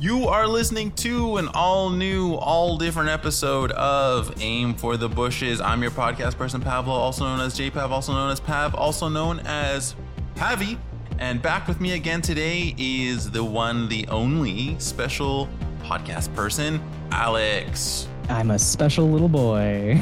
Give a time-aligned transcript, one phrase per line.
[0.00, 5.60] You are listening to an all new, all different episode of Aim for the Bushes.
[5.60, 9.40] I'm your podcast person, Pablo, also known as JPav, also known as Pav, also known
[9.40, 9.94] as
[10.36, 10.78] Pavi.
[11.18, 15.50] And back with me again today is the one, the only special
[15.82, 16.80] podcast person,
[17.12, 18.08] Alex.
[18.30, 20.00] I'm a special little boy.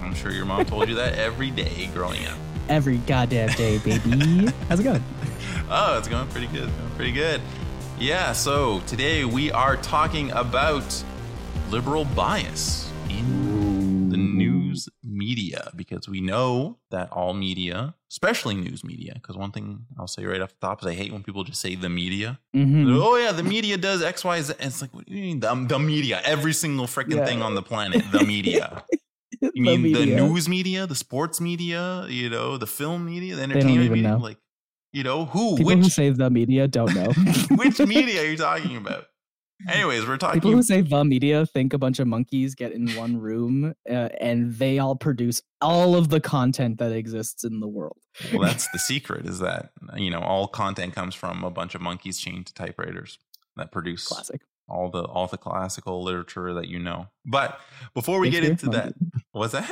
[0.00, 2.38] I'm sure your mom told you that every day growing up.
[2.70, 4.50] Every goddamn day, baby.
[4.70, 5.04] How's it going?
[5.68, 6.70] Oh, it's going pretty good.
[6.78, 7.42] Going pretty good.
[7.98, 11.04] Yeah, so today we are talking about
[11.70, 19.12] liberal bias in the news media because we know that all media, especially news media,
[19.14, 21.60] because one thing I'll say right off the top is I hate when people just
[21.60, 22.40] say the media.
[22.54, 23.00] Mhm.
[23.00, 24.54] Oh yeah, the media does X, Y, Z.
[24.60, 26.20] It's like, what do you mean the, the media?
[26.24, 27.24] Every single freaking Yeah.
[27.26, 28.84] thing on the planet, the media.
[29.42, 30.16] You The mean the media.
[30.16, 34.10] news media, the sports media, you know, the film media, the entertainment media?
[34.12, 34.18] know.
[34.18, 34.38] Like,
[34.94, 35.56] you know, who?
[35.56, 37.12] People who which say the media don't know.
[37.56, 39.06] which media are you talking about?
[39.68, 40.40] Anyways, we're talking.
[40.40, 44.08] People who say the media think a bunch of monkeys get in one room uh,
[44.20, 47.98] and they all produce all of the content that exists in the world.
[48.32, 51.80] well, that's the secret is that you know all content comes from a bunch of
[51.80, 53.18] monkeys chained to typewriters
[53.56, 54.42] that produce Classic.
[54.68, 57.08] all the all the classical literature that you know.
[57.24, 57.58] But
[57.94, 58.94] before we get into that,
[59.32, 59.70] what's that?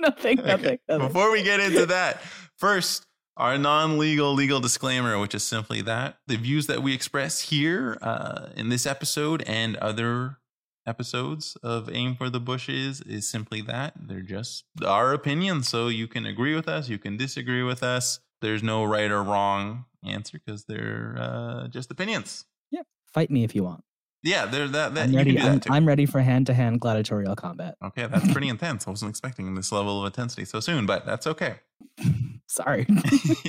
[0.00, 0.48] nothing, Okay.
[0.48, 1.06] nothing, nothing.
[1.08, 2.20] Before we get into that,
[2.56, 3.06] first,
[3.38, 7.96] our non legal legal disclaimer, which is simply that the views that we express here
[8.02, 10.38] uh, in this episode and other
[10.86, 13.94] episodes of Aim for the Bushes is simply that.
[13.96, 15.68] They're just our opinions.
[15.68, 18.20] So you can agree with us, you can disagree with us.
[18.40, 22.44] There's no right or wrong answer because they're uh, just opinions.
[22.70, 22.82] Yeah.
[23.12, 23.82] Fight me if you want.
[24.28, 24.94] Yeah, they're that.
[24.94, 25.34] that I'm ready.
[25.34, 25.76] can do that I'm.
[25.76, 27.76] I'm ready for hand-to-hand gladiatorial combat.
[27.82, 28.86] okay, that's pretty intense.
[28.86, 31.56] I wasn't expecting this level of intensity so soon, but that's okay.
[32.46, 32.86] Sorry.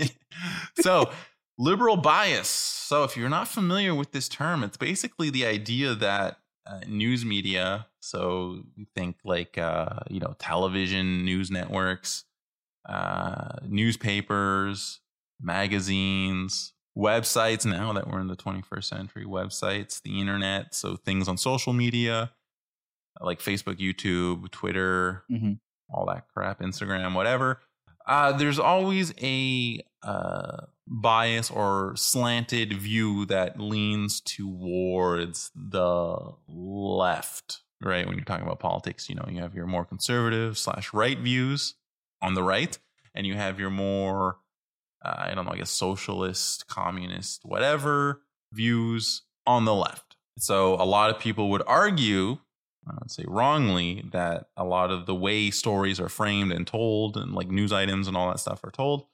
[0.79, 1.11] so
[1.57, 6.39] liberal bias so if you're not familiar with this term it's basically the idea that
[6.65, 12.23] uh, news media so you think like uh, you know television news networks
[12.87, 15.01] uh, newspapers
[15.41, 21.37] magazines websites now that we're in the 21st century websites the internet so things on
[21.37, 22.31] social media
[23.21, 25.59] like facebook youtube twitter Mhm.
[25.89, 27.59] all that crap instagram whatever
[28.07, 36.17] uh, there's always a uh, bias or slanted view that leans towards the
[36.47, 38.07] left, right?
[38.07, 41.75] When you're talking about politics, you know, you have your more conservative slash right views
[42.19, 42.79] on the right,
[43.13, 44.37] and you have your more,
[45.03, 48.21] uh, I don't know, I guess socialist, communist, whatever
[48.51, 50.17] views on the left.
[50.37, 52.37] So a lot of people would argue
[52.87, 57.17] I would say wrongly that a lot of the way stories are framed and told
[57.17, 59.05] and like news items and all that stuff are told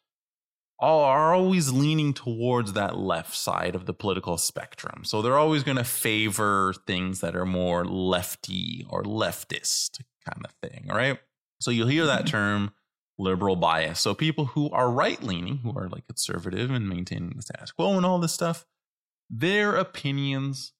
[0.79, 5.03] all are always leaning towards that left side of the political spectrum.
[5.03, 10.51] So they're always going to favor things that are more lefty or leftist kind of
[10.61, 11.17] thing, right?
[11.61, 12.73] So you'll hear that term
[13.17, 13.99] liberal bias.
[13.99, 17.95] So people who are right leaning, who are like conservative and maintaining the status quo
[17.95, 18.65] and all this stuff,
[19.29, 20.73] their opinions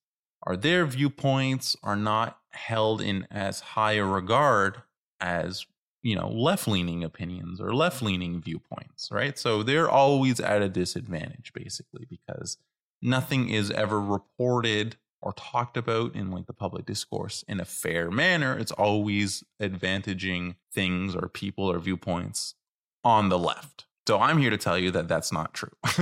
[0.46, 4.82] or their viewpoints are not held in as high a regard
[5.20, 5.66] as
[6.02, 12.06] you know left-leaning opinions or left-leaning viewpoints right so they're always at a disadvantage basically
[12.08, 12.58] because
[13.02, 18.10] nothing is ever reported or talked about in like the public discourse in a fair
[18.10, 22.54] manner it's always advantaging things or people or viewpoints
[23.04, 25.72] on the left so i'm here to tell you that that's not true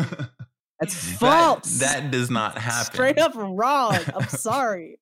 [0.81, 1.79] That's false.
[1.79, 3.97] that does not happen Straight up wrong.
[4.15, 4.99] I'm sorry.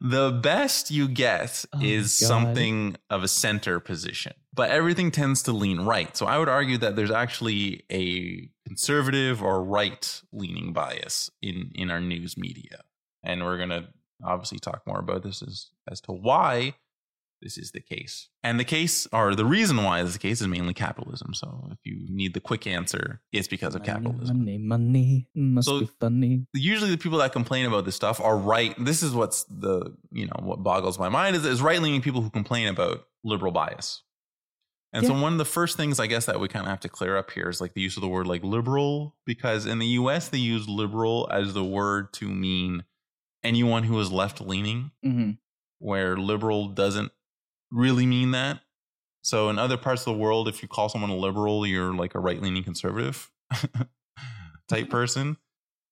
[0.00, 5.52] the best you get Oh is something of a center position, but everything tends to
[5.52, 6.14] lean right.
[6.16, 11.90] So I would argue that there's actually a conservative or right leaning bias in, in
[11.90, 12.82] our news media.
[13.22, 13.88] And we're going to
[14.24, 16.74] obviously talk more about this as, as to why
[17.42, 18.28] this is the case.
[18.42, 21.32] And the case, or the reason why this is the case, is mainly capitalism.
[21.32, 25.66] So if you need the quick answer, it's because of money, capitalism money, money must
[25.68, 26.46] So- be funny.
[26.52, 28.74] usually the people that complain about this stuff are right.
[28.84, 32.20] This is what's the you know what boggles my mind is is right leaning people
[32.20, 34.02] who complain about liberal bias.
[34.92, 36.88] And so one of the first things I guess that we kind of have to
[36.88, 39.86] clear up here is like the use of the word like liberal because in the
[39.86, 40.28] U.S.
[40.28, 42.82] they use liberal as the word to mean
[43.42, 45.32] anyone who is left leaning, hmm
[45.82, 47.10] where liberal doesn't
[47.70, 48.60] really mean that.
[49.22, 52.14] So in other parts of the world, if you call someone a liberal, you're like
[52.14, 53.30] a right leaning conservative
[54.68, 55.38] type person.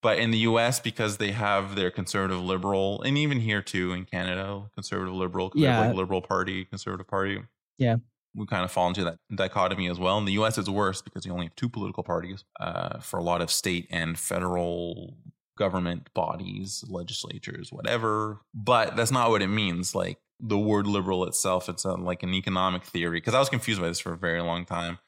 [0.02, 4.04] But in the US, because they have their conservative liberal, and even here too in
[4.04, 5.80] Canada, conservative liberal, Yeah.
[5.86, 7.42] like liberal party, conservative party.
[7.78, 7.96] Yeah.
[8.34, 10.18] We kind of fall into that dichotomy as well.
[10.18, 13.22] In the US, it's worse because you only have two political parties uh, for a
[13.22, 15.16] lot of state and federal
[15.58, 18.40] government bodies, legislatures, whatever.
[18.54, 19.94] But that's not what it means.
[19.94, 23.18] Like the word liberal itself, it's a, like an economic theory.
[23.18, 24.98] Because I was confused by this for a very long time.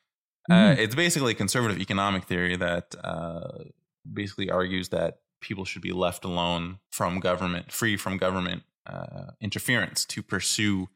[0.50, 0.78] Uh, Mhm.
[0.78, 3.64] it's basically a conservative economic theory that uh,
[4.12, 10.04] basically argues that people should be left alone from government, free from government uh, interference
[10.06, 10.88] to pursue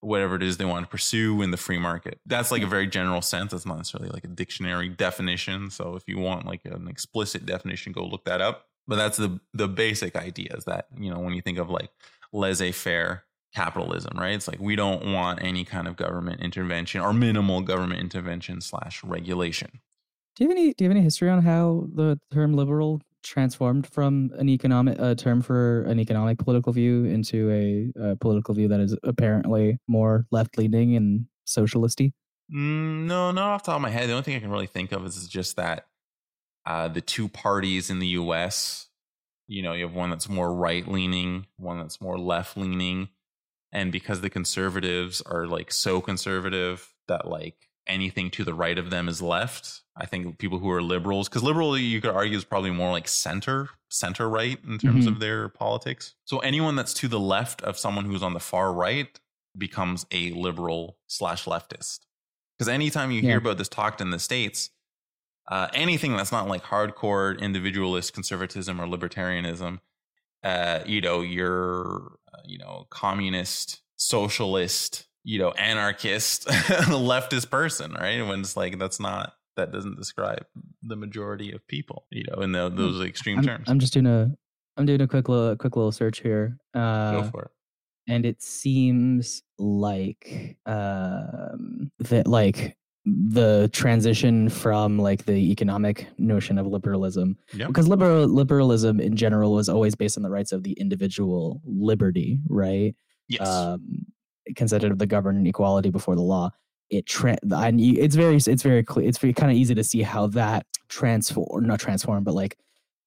[0.00, 2.18] whatever it is they want to pursue in the free market.
[2.26, 3.52] That's like a very general sense.
[3.52, 5.70] That's not necessarily like a dictionary definition.
[5.70, 8.66] So if you want like an explicit definition, go look that up.
[8.86, 11.90] But that's the the basic idea is that, you know, when you think of like
[12.32, 13.24] laissez-faire
[13.54, 14.34] capitalism, right?
[14.34, 19.04] It's like we don't want any kind of government intervention or minimal government intervention slash
[19.04, 19.80] regulation.
[20.36, 23.86] Do you have any Do you have any history on how the term liberal transformed
[23.86, 28.66] from an economic uh, term for an economic political view into a, uh political view
[28.68, 32.14] that is apparently more left leaning and socialisty?
[32.52, 34.08] Mm, no, not off the top of my head.
[34.08, 35.86] The only thing I can really think of is just that
[36.66, 38.88] uh, the two parties in the U.S.
[39.48, 43.08] You know, you have one that's more right leaning, one that's more left leaning,
[43.72, 48.90] and because the conservatives are like so conservative that like anything to the right of
[48.90, 49.80] them is left.
[49.96, 53.08] I think people who are liberals, because liberal you could argue is probably more like
[53.08, 55.08] center, center right in terms Mhm.
[55.08, 56.14] of their politics.
[56.24, 59.18] So anyone that's to the left of someone who's on the far right
[59.58, 62.06] becomes a liberal slash leftist.
[62.56, 63.30] Because anytime you Yeah.
[63.30, 64.70] hear about this talked in the states,
[65.48, 69.80] uh, anything that's not like hardcore individualist conservatism or libertarianism,
[70.44, 78.22] uh, you know, you're, uh, you know, communist, socialist, you know, anarchist, leftist person, right?
[78.22, 80.46] When it's like that's not that doesn't describe
[80.82, 83.68] the majority of people, you know, in the, those extreme I'm, terms.
[83.68, 84.32] I'm just doing a
[84.76, 86.56] I'm doing a quick little quick little search here.
[86.74, 87.50] Go Uh, for it.
[88.08, 96.66] and it seems like um that like the transition from like the economic notion of
[96.66, 97.68] liberalism Yep.
[97.68, 102.38] because liberal liberalism in general was always based on the rights of the individual liberty
[102.48, 102.94] right
[103.28, 103.48] Yes.
[103.48, 104.06] um
[104.56, 106.50] considered of the governed equality before the law
[106.90, 109.82] it tra- and you, it's very it's very clear it's very kind of easy to
[109.84, 112.56] see how that transform not transformed but like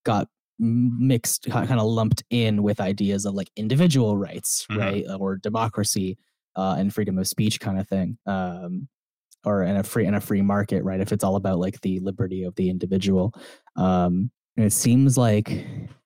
[0.04, 0.28] got
[0.60, 4.78] mixed kind of lumped in with ideas of like individual rights Mhm.
[4.78, 6.18] right or democracy
[6.58, 8.88] uh, and freedom of speech kind of thing um
[9.46, 11.00] or in a free in a free market right?
[11.00, 13.34] If it's all about like the liberty of the individual.
[13.76, 15.66] Um and it seems like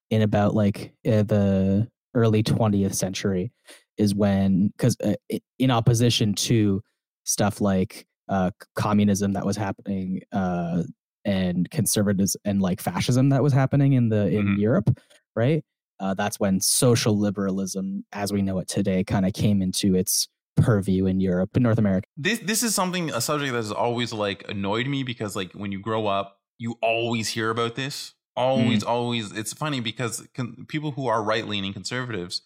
[0.09, 3.51] in about like uh, the early 20th century
[3.97, 5.13] is when because uh,
[5.59, 6.81] in opposition to
[7.25, 10.83] stuff like uh communism that was happening uh
[11.25, 14.59] and conservatism and like fascism that was happening in the in Mhm.
[14.59, 14.99] Europe
[15.35, 15.63] right?
[15.99, 20.27] Uh that's when social liberalism as we know it today kind of came into its
[20.61, 22.07] purview in Europe and North America.
[22.17, 25.71] This this is something a subject that has always like annoyed me because like when
[25.71, 28.13] you grow up you always hear about this.
[28.35, 28.87] Always mm.
[28.87, 29.31] always.
[29.31, 32.41] It's funny because con- people who are right leaning conservatives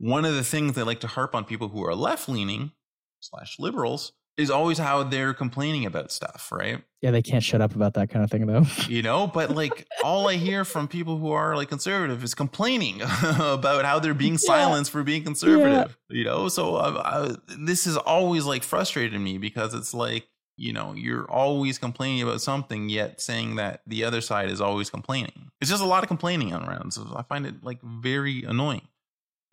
[0.00, 2.72] one of the things they like to harp on people who are left leaning
[3.20, 6.82] slash liberals is always how they're complaining about stuff right?
[7.02, 8.64] Yeah they can't shut up about that kind of thing though.
[8.88, 13.00] You know but like all i hear from people who are like conservative is complaining
[13.38, 14.38] about how they're being Yeah.
[14.54, 16.48] silenced for being conservative you know?
[16.48, 21.30] So uh, I, this has always like frustrated me because it's like you know you're
[21.30, 25.50] always complaining about something yet saying that the other side is always complaining.
[25.60, 26.96] It's just a lot of complaining on rounds.
[26.96, 28.86] so i find it like very annoying.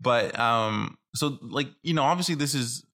[0.00, 2.84] But um so like you know obviously this is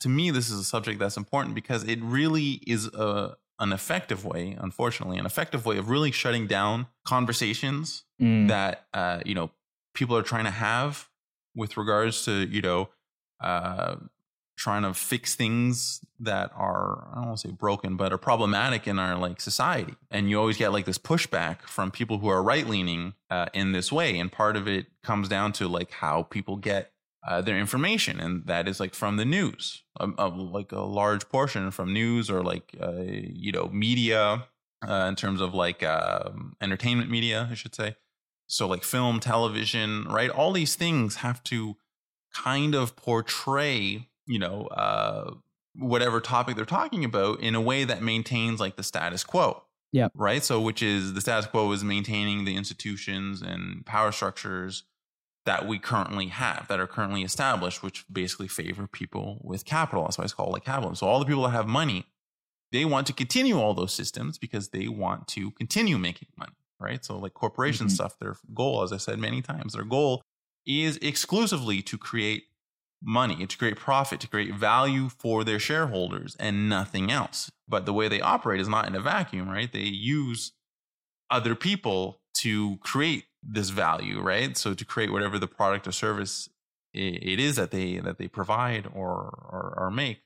[0.00, 4.24] to me this is a subject that's important because it really is a an effective
[4.24, 8.48] way unfortunately an effective way of really shutting down conversations Mm.
[8.48, 9.50] that uh you know
[9.94, 11.08] people are trying to have
[11.54, 12.90] with regards to you know
[13.40, 13.96] uh
[14.58, 18.86] trying to fix things that are i don't want to say broken but are problematic
[18.86, 22.42] in our like society and you always get like this pushback from people who are
[22.42, 26.22] right leaning uh, in this way and part of it comes down to like how
[26.24, 26.92] people get
[27.26, 31.28] uh, their information and that is like from the news um, uh, like a large
[31.28, 34.46] portion from news or like uh, you know media
[34.88, 37.96] uh, in terms of like um, entertainment media i should say.
[38.46, 40.30] So like film television right?
[40.30, 41.76] All these things have to
[42.34, 45.32] kind of portray you know uh
[45.74, 49.62] whatever topic they're talking about in a way that maintains like the status quo.
[49.92, 50.08] Yeah.
[50.14, 50.42] right?
[50.44, 54.84] So which is the status quo is maintaining the institutions and power structures
[55.46, 60.04] that we currently have that are currently established which basically favor people with capital.
[60.04, 62.06] That's why it's called like capitalism so all the people that have money
[62.72, 67.04] they want to continue all those systems because they want to continue making money right?
[67.04, 67.90] So like corporation Mhm.
[67.90, 70.22] stuff their goal as i said many times their goal
[70.66, 72.44] is exclusively to create
[73.02, 77.50] money to create profit to create value for their shareholders and nothing else.
[77.66, 79.72] But the way they operate is not in a vacuum right?
[79.72, 80.52] They use
[81.30, 84.56] other people to create this value, right?
[84.56, 86.48] So to create whatever the product or service
[86.92, 89.12] it is that they that they provide or,
[89.50, 90.22] or or make,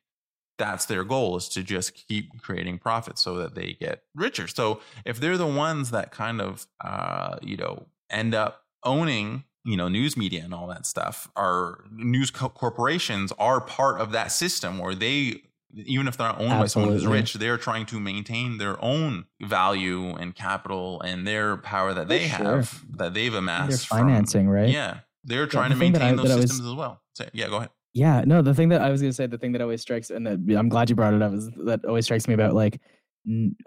[0.59, 4.49] that's their goal is to just keep creating profits so that they get richer.
[4.49, 9.76] So if they're the ones that kind of uh, you know end up owning you
[9.76, 14.33] know news media and all that stuff, our news co- corporations are part of that
[14.33, 15.42] system where they
[15.75, 16.62] even if they're not owned Absolutely.
[16.62, 21.57] by someone who's rich, they're trying to maintain their own value and capital and their
[21.57, 22.45] power that they sure.
[22.45, 23.88] have that they've amassed.
[23.90, 24.69] They're financing, from, right?
[24.69, 27.02] Yeah, they're trying yeah, the to maintain I, those systems was, as well.
[27.14, 27.71] So, yeah, go ahead.
[27.93, 30.11] Yeah, no, the thing that I was going to say, the thing that always strikes,
[30.11, 32.81] and that I'm glad you brought it up, is that always strikes me about like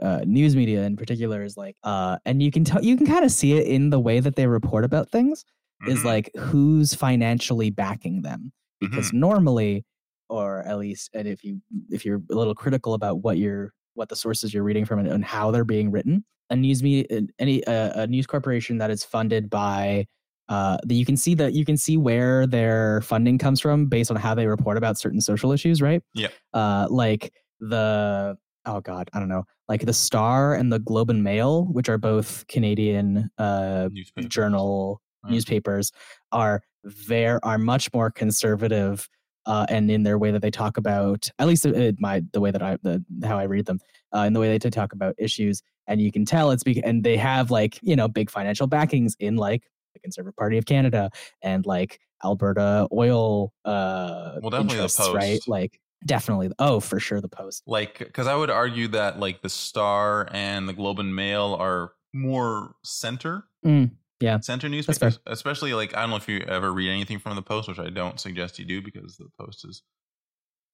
[0.01, 3.23] uh, news media in particular is like, uh, and you can tell, you can kind
[3.23, 5.45] of see it in the way that they report about things,
[5.81, 5.91] mm-hmm.
[5.91, 9.19] is like who's financially backing them, because mm-hmm.
[9.19, 9.85] normally,
[10.29, 14.09] or at least, and if you if you're a little critical about what you're what
[14.09, 17.63] the sources you're reading from and, and how they're being written, a news media, any
[17.65, 20.05] uh, a news corporation that is funded by
[20.49, 24.09] uh, that you can see that you can see where their funding comes from based
[24.09, 26.01] on how they report about certain social issues, right?
[26.13, 26.29] Yeah.
[26.53, 31.23] Uh, like the oh god, I don't know, like the Star and the Globe and
[31.23, 34.29] Mail, which are both Canadian uh, newspapers.
[34.29, 35.33] journal right.
[35.33, 35.91] newspapers,
[36.31, 36.61] are
[37.07, 39.09] there are much more conservative.
[39.47, 41.65] Uh, and in their way that they talk about, at least
[41.99, 43.79] my the way that I the how I read them,
[44.13, 47.03] uh, in the way they talk about issues, and you can tell it's because and
[47.03, 49.63] they have like you know big financial backings in like
[49.93, 51.09] the Conservative Party of Canada
[51.41, 55.15] and like Alberta oil uh well, definitely interests, the post.
[55.15, 55.39] right?
[55.47, 59.49] Like definitely oh for sure the post like because i would argue that like the
[59.49, 65.95] star and the globe and mail are more center mm, yeah center newspapers especially like
[65.95, 68.57] i don't know if you ever read anything from the post which i don't suggest
[68.59, 69.83] you do because the post is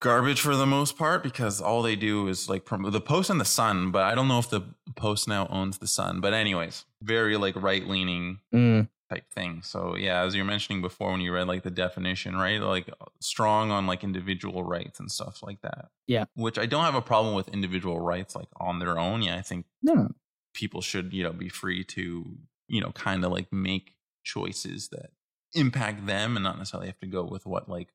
[0.01, 3.39] garbage for the most part because all they do is like promote the post and
[3.39, 4.61] the sun but i don't know if the
[4.95, 8.87] post now owns the sun but anyways very like right leaning mm.
[9.09, 9.61] type thing.
[9.63, 12.89] So yeah as you're mentioning before when you read like the definition right like
[13.19, 16.25] strong on like individual rights and stuff like that yeah.
[16.35, 19.21] which i don't have a problem with individual rights like on their own.
[19.21, 20.09] Yeah i think no.
[20.53, 22.37] people should you know be free to
[22.69, 25.11] you know kind of like make choices that
[25.53, 27.89] impact them and not necessarily have to go with what like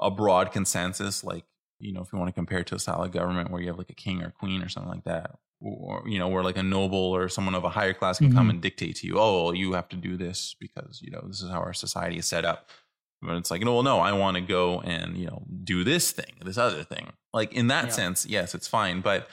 [0.00, 1.44] a broad consensus, like
[1.78, 3.78] you know, if you want to compare it to a solid government where you have
[3.78, 6.62] like a king or queen or something like that, or you know, where like a
[6.62, 8.36] noble or someone of a higher class can mm-hmm.
[8.36, 11.42] come and dictate to you, oh, you have to do this because you know this
[11.42, 12.68] is how our society is set up.
[13.22, 16.12] But it's like, no, well, no, I want to go and you know do this
[16.12, 17.12] thing, this other thing.
[17.32, 17.92] Like in that yeah.
[17.92, 19.28] sense, yes, it's fine, but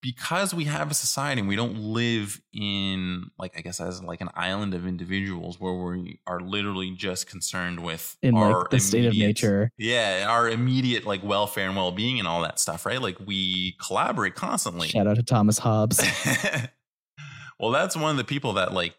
[0.00, 4.20] because we have a society and we don't live in like I guess as like
[4.20, 9.06] an island of individuals where we are literally just concerned with in like the state
[9.06, 9.70] of nature.
[9.76, 13.00] Yeah, our immediate like welfare and well being and all that stuff, right?
[13.02, 14.88] Like we collaborate constantly.
[14.88, 16.00] Shout out to Thomas Hobbes.
[17.58, 18.94] well, that's one of the people that like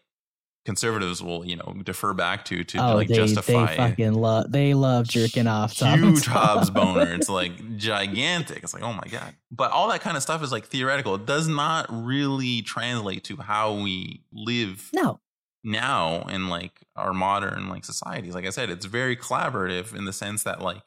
[0.64, 4.52] conservatives will you know defer back to to, oh, like they, justify they fucking love
[4.52, 7.14] they love jerking off huge Hobbes boner.
[7.20, 8.62] It's like gigantic.
[8.62, 9.34] It's like oh my god.
[9.50, 11.14] But all that kind of stuff is like theoretical.
[11.14, 15.20] It does not really translate to how we live no.
[15.64, 18.34] now in like our modern like societies.
[18.34, 20.82] Like i said it's very collaborative in the sense that like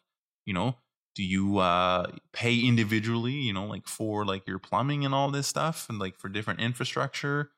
[0.45, 0.75] you know
[1.15, 5.47] do you uh pay individually you know like for like your plumbing and all this
[5.47, 7.51] stuff and like for different infrastructure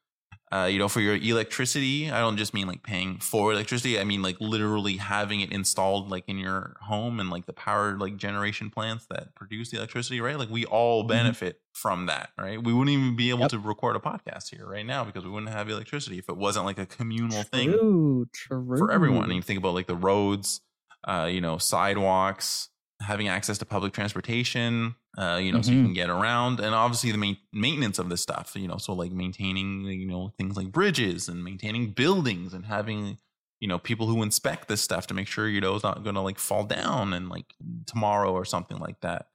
[0.56, 4.00] uh, you know, for your electricity, I don't just mean like paying for electricity.
[4.00, 7.98] I mean like literally having it installed like in your home and like the power
[7.98, 10.40] like generation plants that produce the electricity, right?
[10.40, 11.10] Like we all mm-hmm.
[11.10, 11.74] benefit mm-hmm.
[11.74, 12.64] from that, right?
[12.64, 13.50] We wouldn't even be able yep.
[13.52, 16.66] to record a podcast here right now because we wouldn't have electricity if it wasn't
[16.66, 18.78] like a communal true, thing true.
[18.78, 19.26] for everyone.
[19.26, 20.62] And you think about like the roads,
[21.06, 22.70] uh, you know, sidewalks,
[23.02, 25.64] having access to public transportation, uh, you know, mm-hmm.
[25.64, 25.88] so you mm-hmm.
[25.88, 29.12] can get around, and obviously the main, maintenance of this stuff, you know, so like
[29.12, 33.18] maintaining, you know, things like bridges and maintaining buildings and having,
[33.60, 36.16] you know, people who inspect this stuff to make sure you know it's not going
[36.16, 37.54] to like fall down and like
[37.86, 39.28] tomorrow or something like that,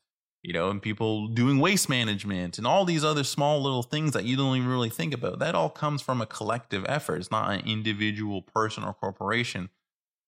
[0.42, 4.24] you know, and people doing waste management and all these other small little things that
[4.24, 5.38] you don't even really think about.
[5.38, 7.16] That all comes from a collective effort.
[7.16, 9.68] It's not an individual person or corporation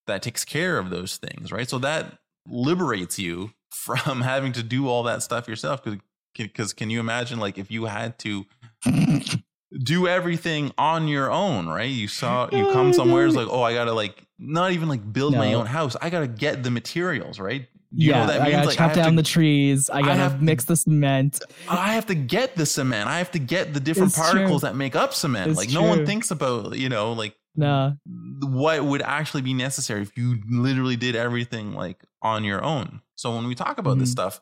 [0.06, 1.68] that takes care of those things, right?
[1.68, 6.00] So that liberates you from having to do all that stuff yourself because
[6.34, 8.46] because can you imagine like if you had to
[9.82, 13.62] do everything on your own right you saw you oh come somewhere it's like oh
[13.62, 15.38] i gotta like not even like build no.
[15.38, 18.94] my own house i gotta get the materials right you yeah, I gotta like, chop
[18.94, 19.90] down to, the trees.
[19.90, 21.40] I gotta I have mix the cement.
[21.68, 23.06] I have to get the cement.
[23.06, 24.68] I have to get the different it's particles true.
[24.70, 25.50] that make up cement.
[25.50, 25.82] It's like true.
[25.82, 27.92] no one thinks about, you know, like nah.
[28.40, 33.02] what would actually be necessary if you literally did everything like on your own.
[33.14, 34.00] So when we talk about mm-hmm.
[34.00, 34.40] this stuff,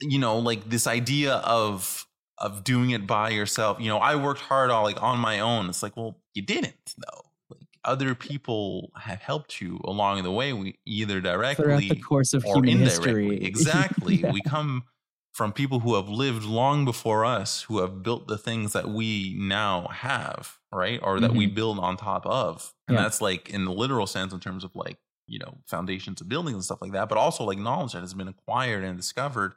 [0.00, 2.06] you know, like this idea of
[2.42, 3.78] of doing it by yourself.
[3.80, 5.68] You know, I worked hard on like on my own.
[5.68, 7.22] It's like, well, you didn't though.
[7.48, 10.52] Like other people have helped you along the way.
[10.52, 13.38] We either directly throughout the course of or human indirectly.
[13.38, 13.44] history.
[13.46, 14.14] Exactly.
[14.16, 14.32] Yeah.
[14.32, 14.84] We come
[15.32, 19.34] from people who have lived long before us, who have built the things that we
[19.38, 21.00] now have, right?
[21.02, 22.74] Or that we build on top of.
[22.86, 23.04] And Yeah.
[23.04, 24.98] that's like in the literal sense in terms of like,
[25.32, 28.12] you know, foundations of buildings and stuff like that, but also like knowledge that has
[28.12, 29.54] been acquired and discovered,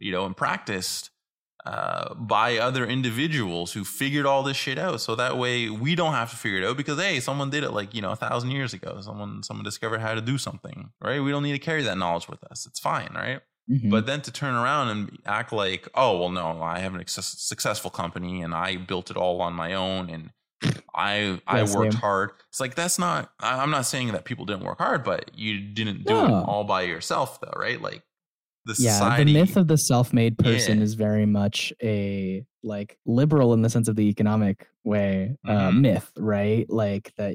[0.00, 1.10] you know, and practiced
[1.66, 5.00] uh, by other individuals who figured all this shit out.
[5.02, 7.72] So that way we don't have to figure it out because hey, someone did it
[7.72, 8.98] like you know a thousand years ago.
[9.02, 11.20] Someone someone discovered how to do something, right?
[11.22, 12.64] We don't need to carry that knowledge with us.
[12.66, 13.40] It's fine, right?
[13.70, 13.90] Mhm.
[13.90, 17.36] But then to turn around and act like, oh well, no, I have a success-
[17.42, 20.30] successful company and I built it all on my own and
[20.94, 22.00] I I Yeah, worked same.
[22.00, 22.30] hard.
[22.48, 23.32] It's like that's not.
[23.40, 26.82] I'm not saying that people didn't work hard, but you didn't do it all by
[26.82, 27.80] yourself, though, right?
[27.80, 28.02] Like
[28.64, 29.24] the yeah, society.
[29.24, 30.84] the myth of the self-made person Yeah.
[30.84, 35.80] is very much a like liberal in the sense of the economic way uh, Mhm.
[35.80, 36.68] myth, right?
[36.70, 37.34] Like that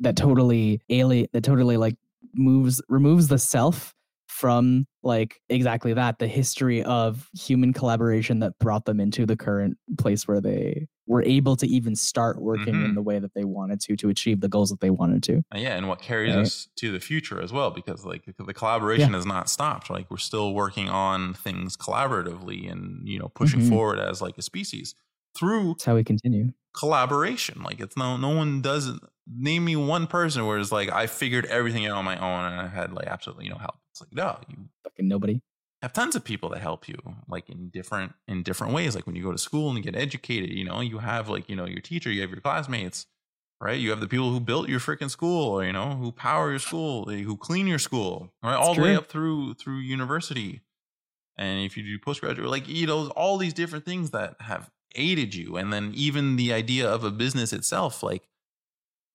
[0.00, 1.96] that totally alien that totally like
[2.34, 3.94] moves removes the self
[4.28, 9.76] from like exactly that the history of human collaboration that brought them into the current
[9.98, 12.94] place where they were able to even start working in Mhm.
[12.94, 15.76] the way that they wanted to to achieve the goals that they wanted to yeah,
[15.76, 16.36] and what carries Right.
[16.36, 19.90] us to the future as well, because like the collaboration has not stopped.
[19.90, 23.68] Like we're still working on things collaboratively and you know pushing Mhm.
[23.68, 24.94] forward as like a species
[25.38, 27.62] through that's how we continue collaboration.
[27.62, 28.90] Like it's no no one does
[29.26, 32.60] name me one person where it's like I figured everything out on my own and
[32.60, 33.76] I had like absolutely no help.
[33.92, 35.40] It's like no, you fucking nobody
[35.82, 36.96] have tons of people that help you
[37.28, 38.94] like in different in different ways.
[38.94, 41.48] Like when you go to school and you get educated you know you have like
[41.48, 43.06] you know your teacher you have your classmates
[43.60, 43.80] right?
[43.80, 46.60] You have the people who built your freaking school or you know who power your
[46.60, 48.54] school who clean your school right?
[48.54, 50.62] All the way up through through university.
[51.36, 55.34] And if you do postgraduate like you know all these different things that have aided
[55.34, 55.56] you.
[55.56, 58.28] And then even the idea of a business itself like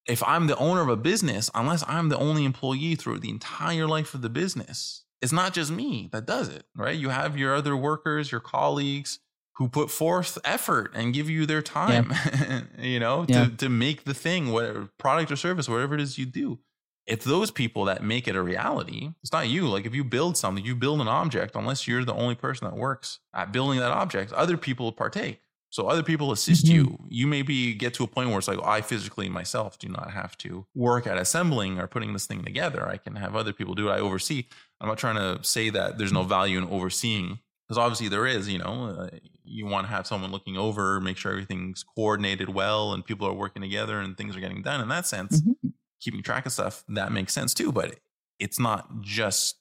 [0.05, 3.87] if i'm the owner of a business unless i'm the only employee through the entire
[3.87, 6.97] life of the business it's not just me that does it right?
[7.03, 9.19] You have your other workers your colleagues
[9.57, 12.11] who put forth effort and give you their time
[12.79, 13.45] you know Yeah.
[13.45, 16.59] to, to make the thing whatever product or service whatever it is you do.
[17.05, 19.67] It's those people that make it a reality it's not you.
[19.67, 22.77] Like if you build something you build an object unless you're the only person that
[22.77, 25.39] works at building that object other people partake
[25.73, 26.69] so other people assist Mhm.
[26.73, 30.11] you you maybe get to a point where it's like i physically myself do not
[30.11, 33.73] have to work at assembling or putting this thing together i can have other people
[33.75, 34.45] do it i oversee
[34.79, 38.47] i'm not trying to say that there's no value in overseeing because obviously there is
[38.47, 39.09] you know uh,
[39.43, 43.33] you want to have someone looking over make sure everything's coordinated well and people are
[43.33, 45.73] working together and things are getting done in that sense Mhm.
[45.99, 47.99] keeping track of stuff that makes sense too but
[48.39, 49.55] it's not just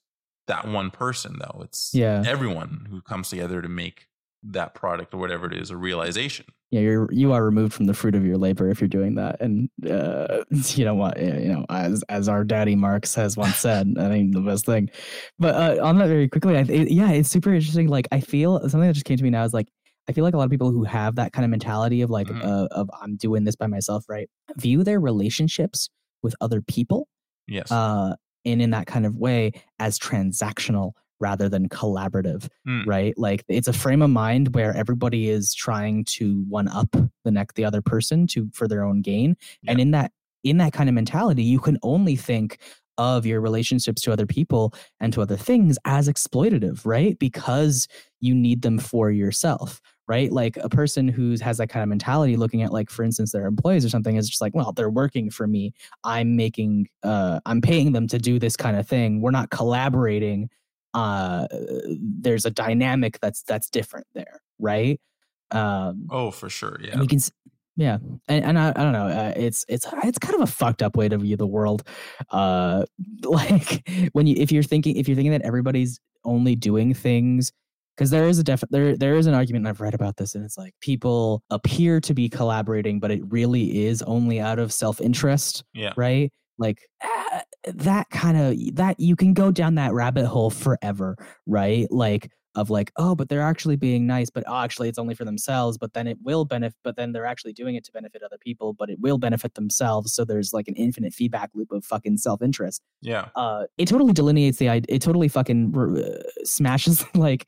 [0.49, 2.23] that one person though it's Yeah.
[2.27, 4.09] everyone who comes together to make
[4.45, 6.47] that product or whatever it is a realization.
[6.71, 9.41] Yeah you're you are removed from the fruit of your labor if you're doing that.
[9.41, 11.21] And uh you know what?
[11.21, 14.91] You know as as our daddy marx has once said i think the best thing.
[15.39, 17.89] But uh, on that very quickly I, it, yeah it's super interesting.
[17.89, 19.69] Like i feel something that just came to me now is like
[20.09, 22.27] i feel like a lot of people who have that kind of mentality of like
[22.27, 22.43] Mhm.
[22.45, 25.89] uh, of i'm doing this by myself right view their relationships
[26.25, 27.07] with other people
[27.47, 27.71] yes.
[27.71, 30.93] uh and in that kind of way as transactional
[31.23, 32.85] rather than collaborative Mm.
[32.87, 33.15] right?
[33.17, 36.91] Like it's a frame of mind where everybody is trying to one up
[37.25, 39.37] the neck the other person to for their own gain.
[39.67, 40.13] And in that
[40.45, 42.59] in that kind of mentality you can only think
[42.99, 47.19] of your relationships to other people and to other things as exploitative right?
[47.19, 47.89] Because
[48.21, 50.33] you need them for yourself right?
[50.33, 53.47] Like a person who has that kind of mentality looking at like for instance their
[53.47, 55.73] employees or something is just like well they're working for me.
[56.05, 59.21] I'm making uh i'm paying them to do this kind of thing.
[59.23, 60.51] We're not collaborating
[60.95, 61.47] uh
[61.99, 65.01] there's a dynamic that's that's different there right?
[65.51, 67.19] Um oh for sure yeah and you can
[67.77, 70.83] yeah and, and I, I don't know uh, it's it's it's kind of a fucked
[70.83, 71.87] up way to view the world
[72.31, 72.85] uh
[73.23, 77.53] like when you if you're thinking if you're thinking that everybody's only doing things
[77.97, 80.35] because there is a def there there is an argument and I've read about this
[80.35, 84.73] and it's like people appear to be collaborating but it really is only out of
[84.73, 85.93] self-interest yeah.
[85.97, 86.33] right?
[86.59, 87.22] Like ah,
[87.65, 91.17] that kind of that you can go down that rabbit hole forever
[91.47, 91.91] right?
[91.91, 95.25] Like of like oh but they're actually being nice but oh, actually it's only for
[95.25, 98.37] themselves but then it will benefit but then they're actually doing it to benefit other
[98.39, 100.13] people but it will benefit themselves.
[100.15, 102.83] So there's like an infinite feedback loop of fucking self-interest.
[103.01, 103.29] Yeah.
[103.35, 107.47] Uh it totally delineates the idea it totally fucking uh, smashes like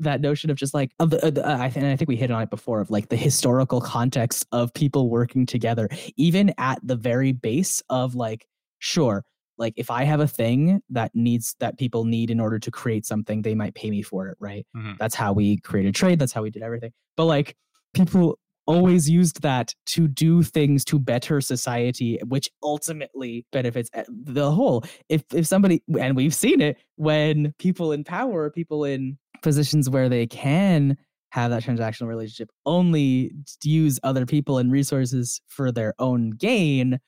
[0.00, 2.08] that notion of just like of the, uh, the uh, I, th- and I think
[2.08, 6.54] we hit on it before of like the historical context of people working together even
[6.56, 8.46] at the very base of like
[8.78, 9.24] sure
[9.56, 13.04] like if I have a thing that needs that people need in order to create
[13.04, 14.64] something, they might pay me for it, right?
[14.76, 14.96] Mhm.
[14.98, 16.20] That's how we created trade.
[16.20, 16.92] That's how we did everything.
[17.16, 17.56] But like
[17.92, 24.50] people always used that to do things to better society, which ultimately benefits e- the
[24.52, 24.84] whole.
[25.08, 30.08] If if somebody and we've seen it when people in power, people in positions where
[30.08, 30.96] they can
[31.30, 36.98] have that transactional relationship only use other people and resources for their own gain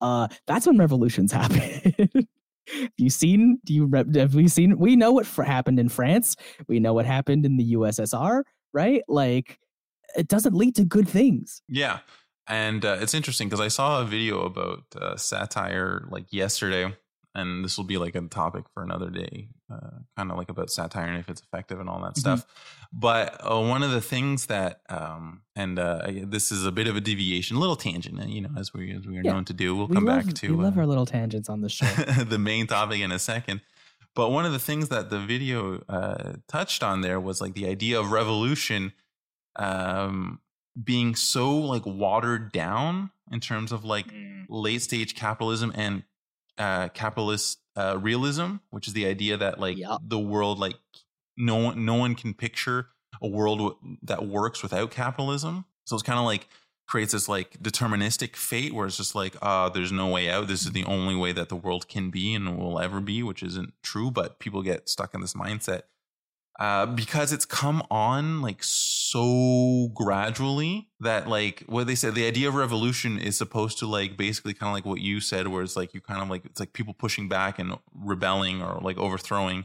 [0.00, 2.26] uh that's when revolutions happen
[2.96, 6.36] you seen do you have we seen we know what fr- happened in france.
[6.66, 9.02] We know what happened in the ussr right?
[9.08, 9.58] Like
[10.16, 11.62] it doesn't lead to good things.
[11.68, 12.00] Yeah.
[12.46, 16.94] And uh, it's interesting because I saw a video about uh, satire like yesterday,
[17.34, 20.70] and this will be like a topic for another day, uh, kind of like about
[20.70, 22.18] satire and if it's effective and all that Mhm.
[22.18, 22.46] stuff.
[22.92, 26.96] But uh, one of the things that, um, and uh, this is a bit of
[26.96, 29.32] a deviation, a little tangent, you know, as we as we are Yeah.
[29.32, 29.76] known to do.
[29.76, 31.86] We'll we come love, back to we love uh, our little tangents on the show
[32.24, 33.60] the main topic in a second.
[34.14, 37.66] But one of the things that the video uh, touched on there was like the
[37.68, 38.92] idea of revolution
[39.56, 40.40] um,
[40.82, 44.12] being so like watered down in terms of like
[44.48, 46.04] late stage capitalism and
[46.58, 50.02] uh, capitalist uh, realism, which is the idea that like Yup.
[50.04, 50.76] the world like
[51.36, 52.88] no one no one can picture
[53.22, 55.64] a world w- that works without capitalism.
[55.84, 56.48] So it's kind of like
[56.88, 60.64] creates this like deterministic fate where it's just like uh there's no way out this
[60.64, 63.74] is the only way that the world can be and will ever be which isn't
[63.82, 65.82] true but people get stuck in this mindset
[66.58, 68.97] uh because it's come on like so
[69.94, 74.54] gradually that like what they said the idea of revolution is supposed to like basically
[74.54, 76.72] kind of like what you said where it's like you kind of like it's like
[76.72, 79.64] people pushing back and rebelling or like overthrowing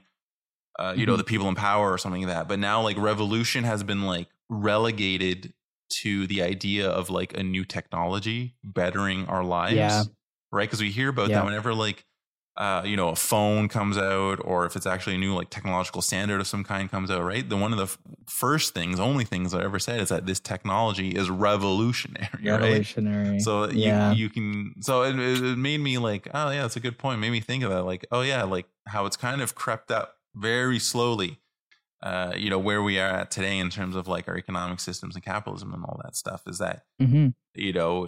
[0.79, 1.17] uh, you know Mhm.
[1.19, 4.27] the people in power or something like that but now like revolution has been like
[4.49, 5.53] relegated
[6.01, 10.03] to the idea of like a new technology bettering our lives Yeah.
[10.51, 11.37] right because we hear about Yeah.
[11.39, 12.05] that whenever like
[12.55, 16.01] uh, you know a phone comes out or if it's actually a new like technological
[16.01, 17.47] standard of some kind comes out right?
[17.49, 20.39] The one of the f- first things only things i ever said is that this
[20.39, 22.61] technology is revolutionary right?
[22.61, 23.39] Revolutionary.
[23.39, 24.11] So yeah.
[24.11, 27.19] you you can so it, it made me like oh yeah that's a good point.
[27.19, 30.17] Made me think of that like oh yeah like how it's kind of crept up
[30.35, 31.39] very slowly
[32.01, 35.15] uh you know where we are at today in terms of like our economic systems
[35.15, 38.07] and capitalism and all that stuff is that hmm you know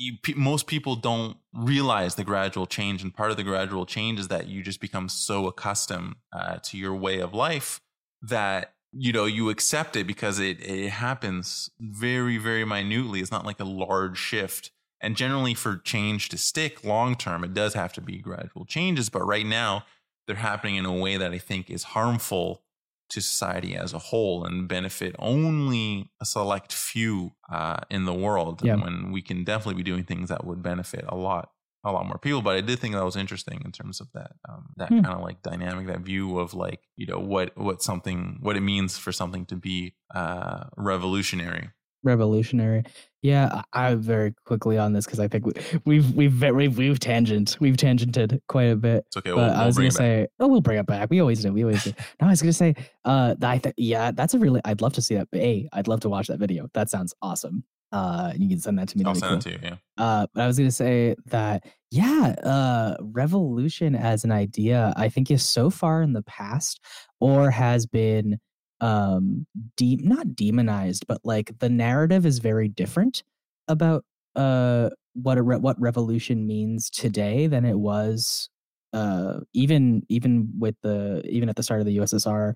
[0.00, 4.28] you, most people don't realize the gradual change and part of the gradual change is
[4.28, 7.80] that you just become so accustomed uh, to your way of life
[8.22, 13.20] that you know you accept it because it it happens very very minutely.
[13.20, 14.70] It's not like a large shift.
[15.02, 19.10] And generally for change to stick long term it does have to be gradual changes.
[19.10, 19.84] But right now
[20.26, 22.62] they're happening in a way that i think is harmful
[23.10, 28.62] to society as a whole and benefit only a select few uh, in the world
[28.62, 28.76] Yeah.
[28.76, 31.50] when we can definitely be doing things that would benefit a lot
[31.82, 34.32] a lot more people but i did think that was interesting in terms of that
[34.48, 35.00] um, that Hmm.
[35.00, 38.60] kind of like dynamic that view of like you know what what something what it
[38.60, 41.70] means for something to be uh revolutionary
[42.02, 42.82] revolutionary
[43.22, 45.52] yeah i I very quickly on this because i think we,
[45.84, 49.66] we've we've very we've tangent we've tangented quite a bit it's okay we'll, I we'll
[49.66, 50.30] was bring gonna it back.
[50.40, 51.10] oh, we'll bring it back.
[51.10, 51.52] We always do.
[51.52, 51.92] We always do.
[52.20, 54.60] No, I was gonna say, uh, I th- yeah, that's a really.
[54.64, 55.28] I'd love to see that.
[55.30, 56.68] But A, I'd love to watch that video.
[56.74, 57.64] That sounds awesome.
[57.92, 59.04] Uh, you can send that to me.
[59.04, 59.76] i'll send it to you yeah.
[59.98, 65.30] Uh, but I was gonna say that yeah, uh, revolution as an idea, I think
[65.30, 66.80] is so far in the past,
[67.20, 68.38] or has been
[68.80, 73.22] um de- not demonized, but like the narrative is very different
[73.68, 74.04] about
[74.36, 78.48] uh what a re- what revolution means today than it was
[78.92, 82.54] uh even even with the even at the start of the USSR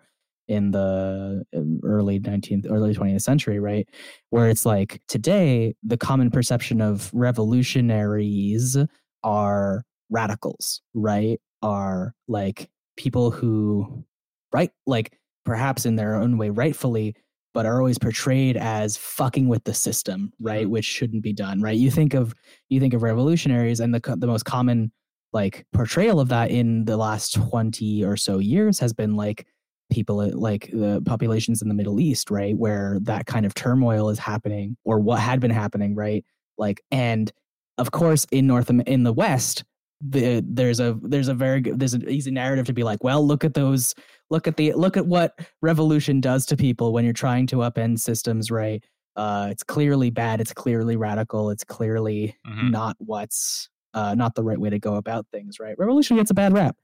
[0.49, 3.89] in the um, early 19th early 20th century right?
[4.31, 8.77] Where it's like today the common perception of revolutionaries
[9.23, 11.41] are radicals right?
[11.63, 14.05] Are like people who
[14.53, 14.71] right?
[14.87, 17.15] Like perhaps in their own way rightfully
[17.53, 20.71] but are always portrayed as fucking with the system right Mhm.
[20.71, 22.35] which shouldn't be done right you think of
[22.69, 24.91] you think of revolutionaries and the the most common
[25.33, 29.47] like portrayal of that in the last 20 or so years has been like
[29.91, 34.09] people uh, like the populations in the middle east right where that kind of turmoil
[34.09, 36.25] is happening or what had been happening right
[36.59, 37.33] like and
[37.79, 39.65] of course in north in the west
[40.01, 43.27] the, there's a there's a very good there's an easy narrative to be like well
[43.27, 43.95] look at those
[44.31, 47.99] look at the look at what revolution does to people when you're trying to upend
[47.99, 48.85] systems right
[49.17, 52.71] uh it's clearly bad it's clearly radical it's clearly Mhm.
[52.71, 56.35] not what's uh not the right way to go about things right revolution gets a
[56.35, 56.77] bad rap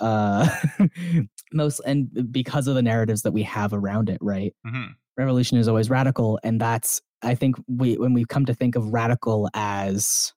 [0.00, 0.48] uh
[1.52, 4.94] most and because of the narratives that we have around it right Mhm.
[5.16, 8.92] revolution is always radical and that's i think we when we come to think of
[8.92, 10.32] radical as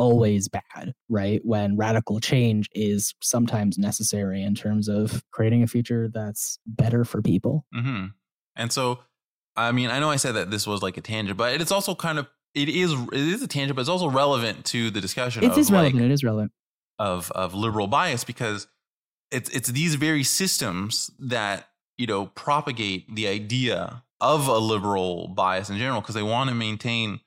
[0.00, 1.42] always bad, right?
[1.44, 7.20] When radical change is sometimes necessary in terms of creating a future that's better for
[7.20, 7.66] people.
[7.76, 8.06] Mm-hmm.
[8.56, 9.00] And so,
[9.56, 11.94] I mean, I know I said that this was like a tangent, but it's also
[11.94, 15.44] kind of it is it is a tangent, but it's also relevant to the discussion.
[15.44, 15.96] It is relevant.
[15.96, 16.52] Like, it is relevant
[16.98, 18.68] of of liberal bias because
[19.30, 25.68] it's it's these very systems that you know propagate the idea of a liberal bias
[25.68, 27.20] in general because they want to maintain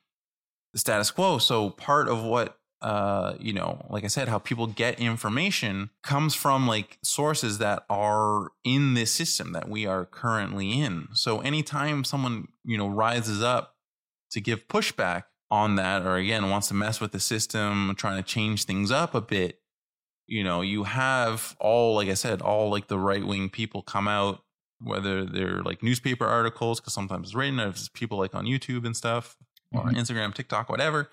[0.74, 1.38] the status quo.
[1.38, 6.36] So part of what uh, you know, like I said, how people get information comes
[6.36, 11.08] from like sources that are in this system that we are currently in.
[11.14, 13.78] So anytime someone, you know, rises up
[14.32, 18.28] to give pushback on that, or again, wants to mess with the system, trying to
[18.28, 19.62] change things up a bit,
[20.28, 24.10] you know, you have all, like I said, all like the right wing people come
[24.10, 24.44] out,
[24.82, 28.98] whether they're like newspaper articles, because sometimes it's written, of people like on YouTube and
[28.98, 29.38] stuff,
[29.72, 29.96] or mm-hmm.
[29.96, 31.10] Instagram, TikTok, whatever.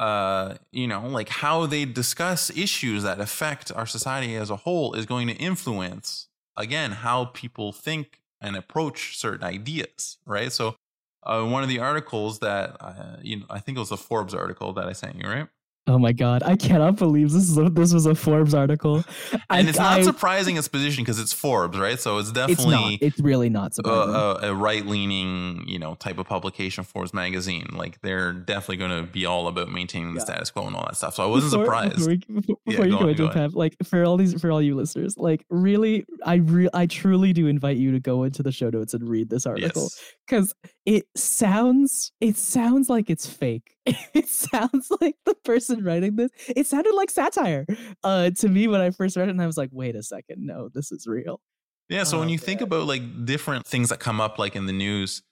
[0.00, 4.94] Uh, you know, like how they discuss issues that affect our society as a whole
[4.94, 10.50] is going to influence, again, how people think and approach certain ideas, right?
[10.52, 10.74] So,
[11.22, 14.34] uh, one of the articles that uh, you know, I think it was a Forbes
[14.34, 15.48] article that I sent you, right?
[15.90, 19.02] Oh my god, I cannot believe this is a, this was a Forbes article.
[19.32, 21.98] and I, it's not I, surprising its position because it's Forbes, right?
[21.98, 24.14] So it's definitely it's, not, it's really not surprising.
[24.14, 27.70] A, a, right leaning, you know, type of publication, Forbes magazine.
[27.72, 30.26] Like they're definitely going to be all about maintaining the yeah.
[30.26, 31.16] status quo and all that stuff.
[31.16, 31.96] So I wasn't before, surprised.
[31.96, 34.62] Before, before, before yeah, you go, into go Pep, like for all these for all
[34.62, 38.52] you listeners, like really, I re- I truly do invite you to go into the
[38.52, 39.90] show notes and read this article
[40.30, 40.54] because
[40.86, 43.76] it sounds it sounds like it's fake.
[44.14, 47.66] It sounds like the person writing this it sounded like satire
[48.04, 50.44] uh to me when i first read it and i was like wait a second
[50.46, 51.40] no this is real.
[51.88, 54.66] Yeah so oh, when you think about like different things that come up like in
[54.66, 55.22] the news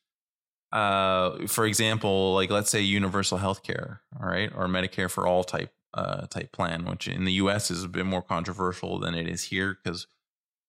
[0.72, 5.44] uh for example like let's say universal health care all right or medicare for all
[5.44, 9.28] type uh type plan which in the us is a bit more controversial than it
[9.28, 10.06] is here because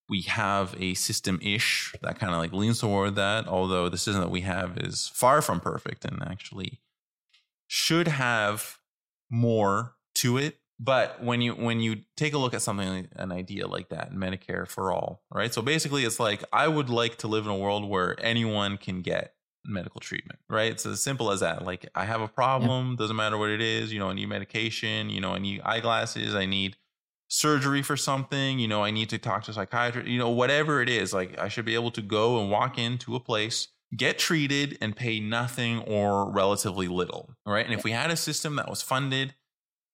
[0.09, 4.21] we have a system ish that kind of like leans toward that although the system
[4.21, 6.81] that we have is far from perfect and actually
[7.67, 8.79] should have
[9.29, 10.57] more to it.
[10.79, 14.13] But when you when you take a look at something like an idea like that
[14.13, 15.53] medicare for all right?
[15.53, 19.01] So basically it's like i would like to live in a world where anyone can
[19.01, 20.71] get medical treatment right?
[20.71, 21.65] It's as simple as that.
[21.65, 25.09] Like i have a problem doesn't matter what it is you know i need medication
[25.09, 26.77] you know i need eyeglasses i need
[27.29, 30.81] surgery for something you know i need to talk to a psychiatrist you know whatever
[30.81, 34.19] it is like i should be able to go and walk into a place get
[34.19, 37.35] treated and pay nothing or relatively little.
[37.45, 37.65] Right.
[37.65, 39.33] And if we had a system that was funded,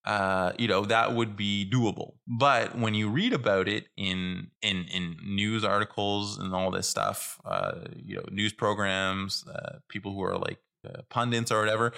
[0.04, 2.14] uh, you know, that would be doable.
[2.28, 7.40] But when you read about it in in in news articles and all this stuff,
[7.44, 11.92] uh, you know, news programs, uh, people who are like uh, pundits or whatever,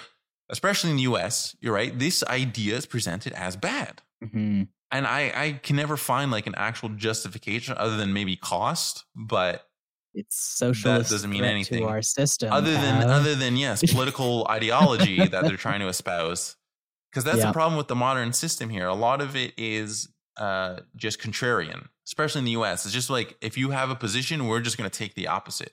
[0.49, 1.97] especially in the U.S., you're right.
[1.97, 4.63] This idea is presented as bad, mm-hmm.
[4.91, 9.67] And I I can never find like an actual justification other than maybe cost, but
[10.13, 11.09] it's socialist.
[11.09, 12.51] That doesn't mean anything to our system.
[12.51, 16.55] Other than other than yes, political ideology that they're trying to espouse.
[17.11, 18.85] Because that's the problem with the modern system here.
[18.85, 22.85] A lot of it is uh, just contrarian, especially in the U.S.
[22.85, 25.71] It's just like if you have a position, we're just going to take the opposite.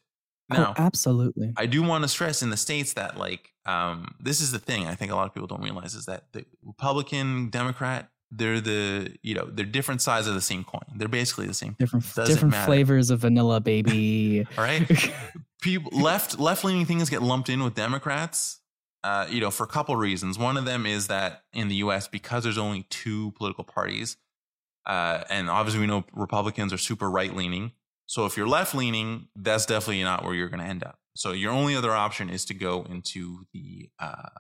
[0.53, 1.53] Oh, now, oh, absolutely.
[1.57, 4.87] I do want to stress in the states that like um, this is the thing.
[4.87, 9.16] I think a lot of people don't realize is that the Republican, Democrat, they're the
[9.23, 10.83] you know they're different sides of the same coin.
[10.97, 11.77] They're basically the same.
[11.79, 14.47] Different different flavors of vanilla, baby.
[14.59, 14.88] All right,
[15.61, 18.61] people left left leaning things get lumped in with Democrats.
[19.03, 20.38] Uh, you know, for a couple reasons.
[20.38, 24.16] One of them is that in the U.S., because there's only two political parties,
[24.87, 27.73] uh, and obviously we know Republicans are super right leaning.
[28.07, 30.99] So if you're left leaning, that's definitely not where you're going to end up.
[31.14, 34.31] So your only other option is to go into the uh,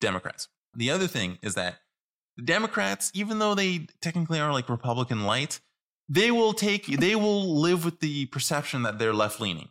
[0.00, 0.48] Democrats.
[0.74, 1.78] The other thing is that
[2.38, 5.60] the Democrats, even though they technically are like Republican light,
[6.08, 9.68] they will take they will live with the perception that they're left leaning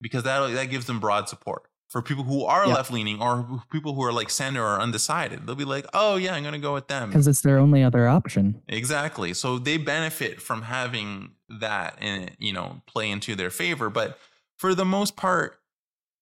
[0.00, 1.66] because that that gives them broad support.
[1.88, 5.56] For people who are left leaning or people who are like center or undecided, they'll
[5.56, 8.06] be like, "Oh yeah, I'm going to go with them because it's their only other
[8.06, 9.34] option." Exactly.
[9.34, 14.18] So they benefit from having that and you know play into their favor, but
[14.56, 15.58] for the most part,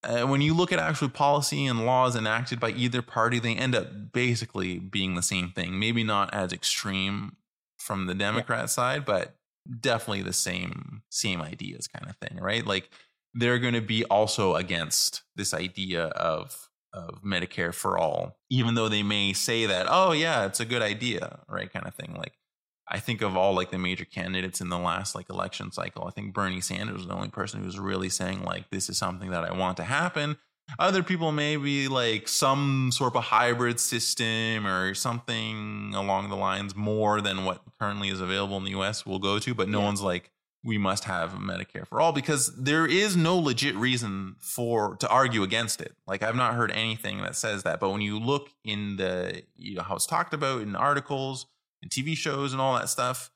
[0.05, 3.75] uh, when you look at actual policy and laws enacted by either party, they end
[3.75, 5.79] up basically being the same thing.
[5.79, 7.37] Maybe not as extreme
[7.79, 8.67] from the Democrat yeah.
[8.67, 9.35] side, but
[9.81, 12.65] definitely the same same ideas kind of thing, right?
[12.65, 12.91] Like
[13.35, 18.89] they're going to be also against this idea of of Medicare for all, even though
[18.89, 21.73] they may say that, oh yeah, it's a good idea, right?
[21.73, 22.15] Kind of thing.
[22.17, 22.38] Like
[22.91, 26.07] I think of all like the major candidates in the last like election cycle.
[26.07, 28.97] I think Bernie Sanders was the only person who was really saying like this is
[28.99, 30.37] something that I want to happen.
[30.79, 36.75] Other people maybe like some sort of a hybrid system or something along the lines
[36.77, 39.85] more than what currently is available in the US will go to, but no Yeah.
[39.87, 40.31] one's like,
[40.65, 45.43] we must have Medicare for all because there is no legit reason for to argue
[45.43, 45.95] against it.
[46.07, 47.81] Like I've not heard anything that says that.
[47.81, 51.47] But when you look in the you know how it's talked about in articles
[51.83, 53.31] and TV shows and all that stuff,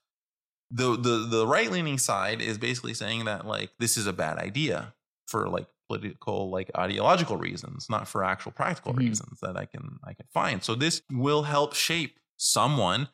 [0.70, 4.38] the the the right leaning side is basically saying that like this is a bad
[4.38, 4.94] idea
[5.26, 8.98] for like political like ideological reasons not for actual practical Mhm.
[8.98, 13.08] reasons that i can i can find so this will help shape someone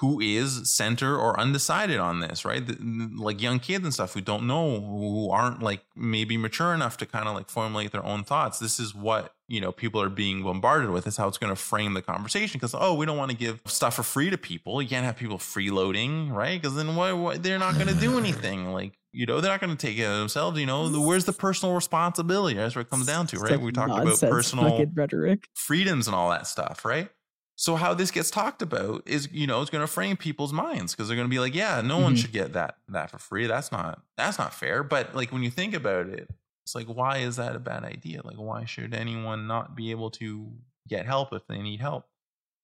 [0.00, 2.62] who is center or undecided on this right?
[2.80, 7.06] Like young kids and stuff who don't know who aren't like maybe mature enough to
[7.06, 8.58] kind of like formulate their own thoughts.
[8.58, 11.06] This is what you know people are being bombarded with.
[11.06, 12.58] Is how it's going to frame the conversation.
[12.58, 14.82] Because oh we don't want to give stuff for free to people.
[14.82, 16.60] You can't have people freeloading right?
[16.60, 18.64] Because then what, what they're not going to do anything.
[18.74, 20.58] Like you know they're not going to take it of themselves.
[20.58, 22.56] You know the, where's the personal responsibility?
[22.56, 23.60] That's what it comes down to right?
[23.60, 25.48] we talked about personal rhetoric.
[25.54, 27.08] freedoms and all that stuff, right?
[27.56, 30.92] So how this gets talked about is, you know, it's going to frame people's minds
[30.92, 32.16] because they're going to be like, yeah, no one Mhm.
[32.16, 33.46] should get that that for free.
[33.46, 34.82] That's not that's not fair.
[34.82, 36.28] But like when you think about it,
[36.64, 38.22] it's like, why is that a bad idea?
[38.24, 40.52] Like, why should anyone not be able to
[40.88, 42.06] get help if they need help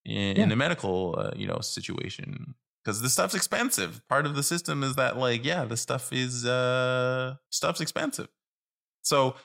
[0.05, 0.53] in, in Yeah.
[0.53, 2.55] a medical, uh, you know, situation?
[2.85, 4.07] Because this stuff's expensive.
[4.09, 8.29] Part of the system is that, like, yeah, this stuff is uh stuff's expensive.
[9.03, 9.37] So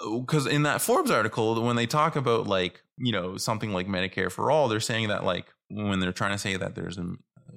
[0.00, 4.30] because in that Forbes article, when they talk about like you know something like Medicare
[4.30, 7.02] for all, they're saying that like when they're trying to say that there's a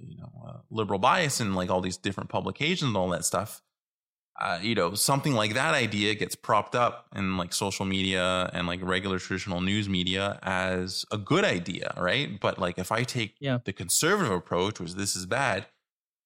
[0.01, 3.61] you know a liberal bias in like all these different publications and all that stuff.
[4.41, 8.65] Uh, you know, something like that idea gets propped up in like social media and
[8.65, 12.39] like regular traditional news media as a good idea, right?
[12.39, 13.59] But like if I take Yeah.
[13.63, 15.67] the conservative approach, which this is bad,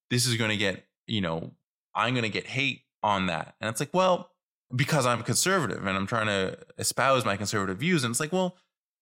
[0.10, 1.52] this is going to get, you know,
[1.94, 3.56] I'm going to get hate on that.
[3.60, 4.32] And it's like, well,
[4.74, 8.06] because I'm conservative and I'm trying to espouse my conservative views.
[8.06, 8.56] And it's like, well,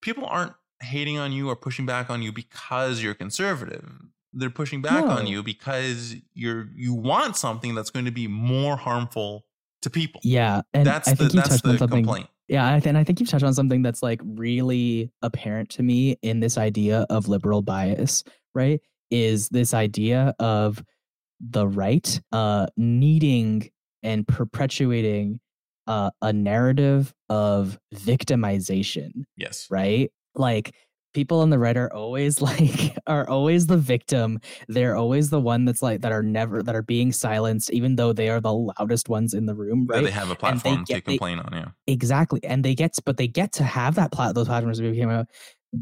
[0.05, 3.89] people aren't hating on you or pushing back on you because you're conservative.
[4.31, 8.75] They're pushing back on you because you're you want something that's going to be more
[8.77, 9.45] harmful
[9.81, 10.21] to people.
[10.23, 12.03] Yeah, and that's I the think you that's touched on something.
[12.03, 12.27] complaint.
[12.47, 16.17] Yeah, I- and I think you've touched on something that's like really apparent to me
[16.21, 18.79] in this idea of liberal bias, right?
[19.09, 20.83] Is this idea of
[21.39, 23.69] the right uh needing
[24.03, 25.39] and perpetuating
[25.87, 29.67] uh, a narrative of victimization, Yes.
[29.69, 30.11] right?
[30.35, 30.73] Like
[31.13, 34.39] people on the right are always like are always the victim.
[34.67, 38.13] They're always the one that's like that are never that are being silenced, even though
[38.13, 40.03] they are the loudest ones in the room, right?
[40.03, 41.67] they have a they platform to get- they- complain on, yeah.
[41.87, 44.35] Exactly, and they get, but they get to have that plat.
[44.35, 45.25] Those platforms became a.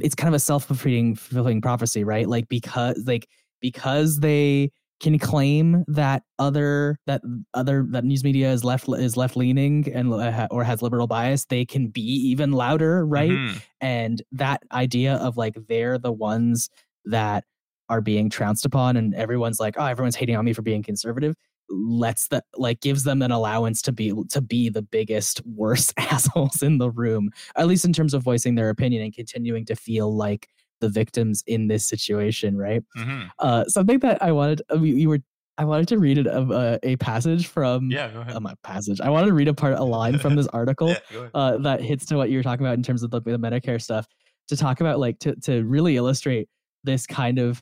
[0.02, 2.28] It's kind of a self fulfilling fulfilling prophecy, right?
[2.28, 3.28] Like because like
[3.62, 4.72] because they
[5.04, 7.22] can claim that other that
[7.54, 10.12] other that news media is left is left leaning and
[10.50, 13.30] or has liberal bias, they can be even louder, right?
[13.32, 13.62] Mhm.
[13.82, 16.70] and that idea of like they're the ones
[17.06, 17.44] that
[17.90, 21.36] are being trounced upon and everyone's like oh everyone's hating on me for being conservative
[21.70, 26.62] lets the like gives them an allowance to be to be the biggest worst assholes
[26.64, 30.16] in the room at least in terms of voicing their opinion and continuing to feel
[30.16, 30.48] like
[30.84, 33.30] the victims in this situation right Mhm.
[33.40, 35.20] uh something that i wanted uh, you you were
[35.58, 38.36] i wanted to read it of uh, a passage from Yeah, go ahead.
[38.36, 41.28] um, a passage i wanted to read a part a line from this article yeah,
[41.34, 43.82] uh, that hits to what you were talking about in terms of the, the Medicare
[43.82, 44.06] stuff
[44.50, 46.48] to talk about like to to really illustrate
[46.84, 47.62] this kind of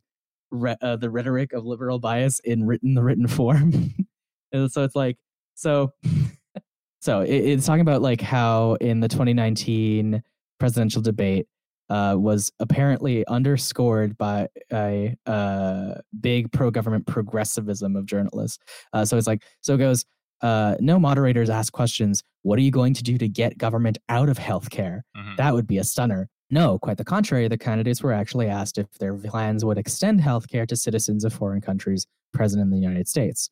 [0.52, 3.94] re- uh, the rhetoric of liberal bias in written the written form.
[4.52, 5.18] and so it's like
[5.56, 5.94] so
[7.02, 10.24] so it, it's talking about like how in the 2019
[10.60, 11.48] presidential debate
[11.92, 18.58] uh, was apparently underscored by a uh, big pro-government progressivism of journalists.
[18.94, 20.06] Uh, so it's like so it goes.
[20.42, 22.24] Uh, no moderators ask questions.
[22.42, 25.02] What are you going to do to get government out of healthcare?
[25.16, 25.38] Mhm.
[25.38, 26.30] That would be a stunner.
[26.50, 27.48] No, quite the contrary.
[27.48, 31.62] The candidates were actually asked if their plans would extend healthcare to citizens of foreign
[31.62, 33.50] countries present in the United States.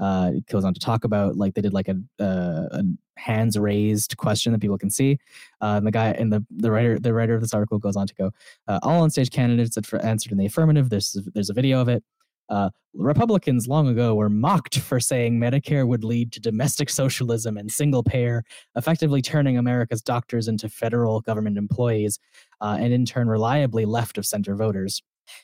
[0.00, 2.82] Uh, it goes on to talk about like they did like a, uh, a
[3.16, 5.18] hands raised question that people can see.
[5.60, 8.06] Uh, and the guy and the the writer the writer of this article goes on
[8.06, 8.30] to go
[8.66, 10.90] uh, all on stage candidates that answered in the affirmative.
[10.90, 12.02] There's there's a video of it.
[12.48, 17.70] Uh, Republicans long ago were mocked for saying Medicare would lead to domestic socialism and
[17.70, 18.42] single payer,
[18.74, 22.18] effectively turning America's doctors into federal government employees,
[22.60, 25.00] uh, and in turn reliably left of center voters.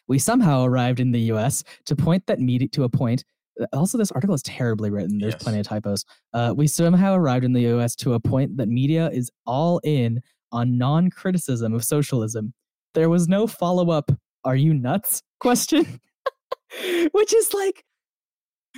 [0.09, 1.62] We somehow arrived in the U.S.
[1.84, 3.24] to point that media to a point.
[3.61, 5.18] Uh, Also, this article is terribly written.
[5.18, 5.42] There's Yes.
[5.42, 6.04] plenty of typos.
[6.32, 7.94] Uh, we somehow arrived in the U.S.
[7.96, 10.20] to a point that media is all in
[10.52, 12.54] on non-criticism of socialism.
[12.94, 14.11] There was no follow-up.
[14.44, 15.22] Are you nuts?
[15.40, 16.00] Question.
[17.12, 17.84] Which is like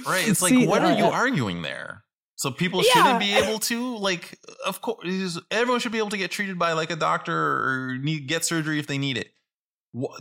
[0.06, 0.28] Right.
[0.28, 2.04] It's like, See, what are you uh, arguing there?
[2.36, 2.92] So people Yeah.
[2.92, 4.38] shouldn't be able to like.
[4.64, 8.28] Of course, everyone should be able to get treated by like a doctor or need
[8.28, 9.32] get surgery if they need it.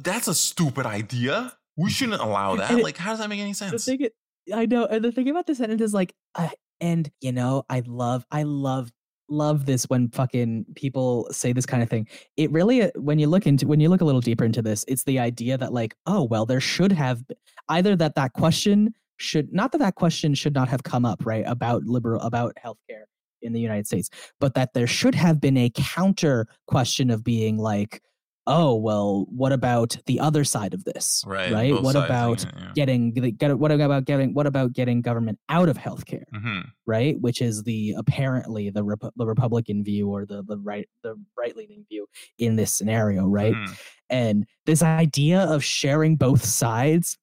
[0.02, 1.54] That's a stupid idea.
[1.76, 2.72] We shouldn't allow that.
[2.72, 3.86] It- like, how does that make any the sense?
[3.86, 4.16] thing it-
[4.54, 7.84] I know, and the thing about this sentence is like, I, and you know, I
[7.86, 8.92] love, I love,
[9.30, 12.08] love this when fucking people say this kind of thing.
[12.38, 14.86] It really, uh, when you look into, when you look a little deeper into this,
[14.88, 17.24] it's the idea that like, oh well, there should have
[17.70, 21.44] either that that question should not that that question should not have come up right
[21.48, 23.04] about liberal about healthcare
[23.42, 27.58] in the United States, but that there should have been a counter question of being
[27.58, 28.02] like,
[28.50, 31.52] oh well, what about the other side of this, right.
[31.52, 31.72] Right?
[31.74, 35.68] both What sides, about yeah, getting get what about getting what about getting government out
[35.70, 36.40] of healthcare yeah.
[36.40, 36.64] Mhm.
[36.86, 41.16] right which is the apparently the Repu- the republican view or the the right the
[41.38, 42.08] right leaning view
[42.40, 43.80] in this scenario right Mhm.
[44.10, 47.18] and this idea of sharing both sides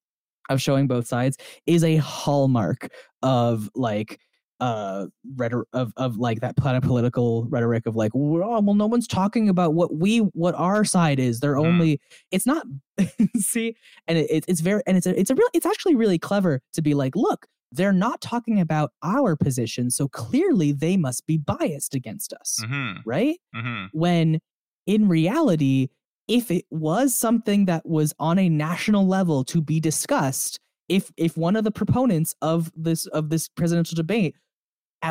[0.50, 2.90] of showing both sides is a hallmark
[3.22, 4.20] of like
[4.60, 9.06] uh rhetoric of, of like that political rhetoric of like well, oh, well no one's
[9.08, 11.66] talking about what we what our side is they're Mhm.
[11.66, 12.00] only
[12.30, 12.64] it's not
[13.36, 13.74] see
[14.06, 16.60] and it, it- it's very and it's a, it's a real it's actually really clever
[16.72, 21.36] to be like look they're not talking about our position so clearly they must be
[21.36, 22.98] biased against us Mhm.
[23.04, 23.88] right Mhm.
[23.92, 24.40] when
[24.86, 25.88] in reality
[26.28, 31.36] if it was something that was on a national level to be discussed if if
[31.36, 34.36] one of the proponents of this of this presidential debate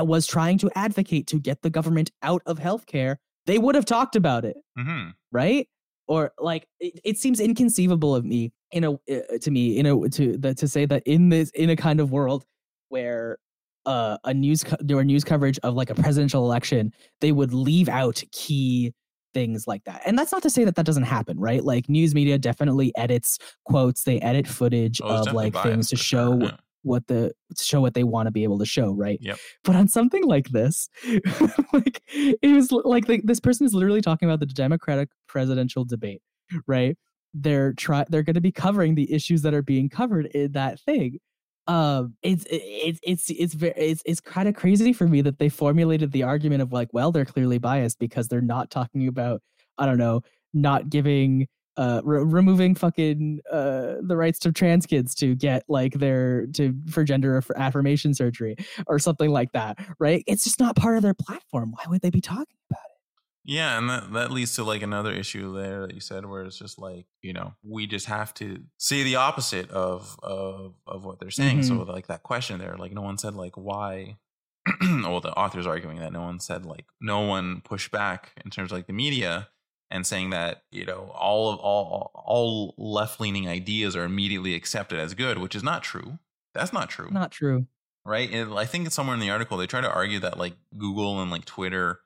[0.01, 4.15] was trying to advocate to get the government out of healthcare they would have talked
[4.15, 5.13] about it Mhm.
[5.31, 5.67] right
[6.07, 10.09] or like it, it seems inconceivable of me in a uh, to me in a
[10.09, 12.43] to that to say that in this in a kind of world
[12.89, 13.37] where
[13.85, 17.53] uh, a news co- there were news coverage of like a presidential election they would
[17.53, 18.93] leave out key
[19.33, 22.13] things like that and that's not to say that that doesn't happen right like news
[22.15, 26.57] media definitely edits quotes they edit footage Oh, of like things to show sure, yeah.
[26.83, 29.19] What the to show what they want to be able to show right?
[29.21, 29.37] Yep.
[29.63, 30.89] but on something like this
[31.73, 36.21] like it was like the, this person is literally talking about the democratic presidential debate
[36.67, 36.97] right?
[37.33, 40.79] They're try they're going to be covering the issues that are being covered in that
[40.79, 41.19] thing.
[41.67, 45.49] Um it's it's it's it's very it's, it's kind of crazy for me that they
[45.49, 49.41] formulated the argument of like well they're clearly biased because they're not talking about
[49.77, 50.21] i don't know
[50.53, 51.47] not giving
[51.77, 56.75] uh re- removing fucking uh the rights to trans kids to get like their to
[56.89, 58.55] for gender aff- affirmation surgery
[58.87, 60.23] or something like that right?
[60.27, 61.71] It's just not part of their platform.
[61.71, 62.99] Why would they be talking about it?
[63.45, 66.57] Yeah, and that, that leads to like another issue there that you said where it's
[66.57, 71.19] just like, you know, we just have to see the opposite of of of what
[71.19, 71.63] they're saying.
[71.63, 74.17] So like that question there, like no one said like why
[74.81, 78.71] well the author's arguing that no one said like no one pushed back in terms
[78.71, 79.49] of like the media
[79.93, 84.99] and saying that, you know, all of all all left leaning ideas are immediately accepted
[84.99, 86.19] as good, which is not true.
[86.53, 87.67] That's not true not true
[88.05, 88.29] right?
[88.31, 91.21] And I think it's somewhere in the article they try to argue that like Google
[91.21, 91.99] and like Twitter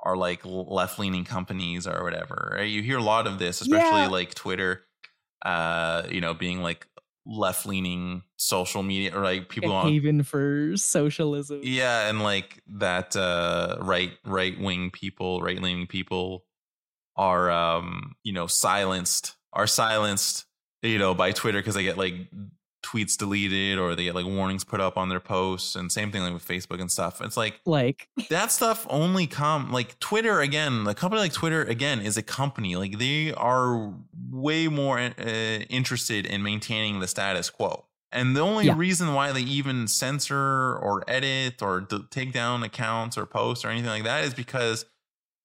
[0.00, 2.52] are like left leaning companies or whatever.
[2.56, 2.68] Right?
[2.68, 4.08] You hear a lot of this, especially Yeah.
[4.08, 4.84] like Twitter,
[5.44, 6.86] uh, you know, being like
[7.24, 13.16] left leaning social media or like people a on for socialism yeah, and like that
[13.16, 16.45] uh right right wing people, right leaning people
[17.16, 20.44] are um, you know, silenced are silenced,
[20.82, 22.14] you know, by Twitter because they get like
[22.84, 26.22] tweets deleted or they get like warnings put up on their posts and same thing
[26.22, 27.20] like with Facebook and stuff.
[27.20, 30.86] It's like like that stuff only come like Twitter again.
[30.86, 32.76] A company like Twitter again is a company.
[32.76, 33.92] Like they are
[34.30, 35.12] way more uh,
[35.68, 37.86] interested in maintaining the status quo.
[38.12, 38.74] And the only Yeah.
[38.76, 43.68] reason why they even censor or edit or d- take down accounts or posts or
[43.68, 44.84] anything like that is because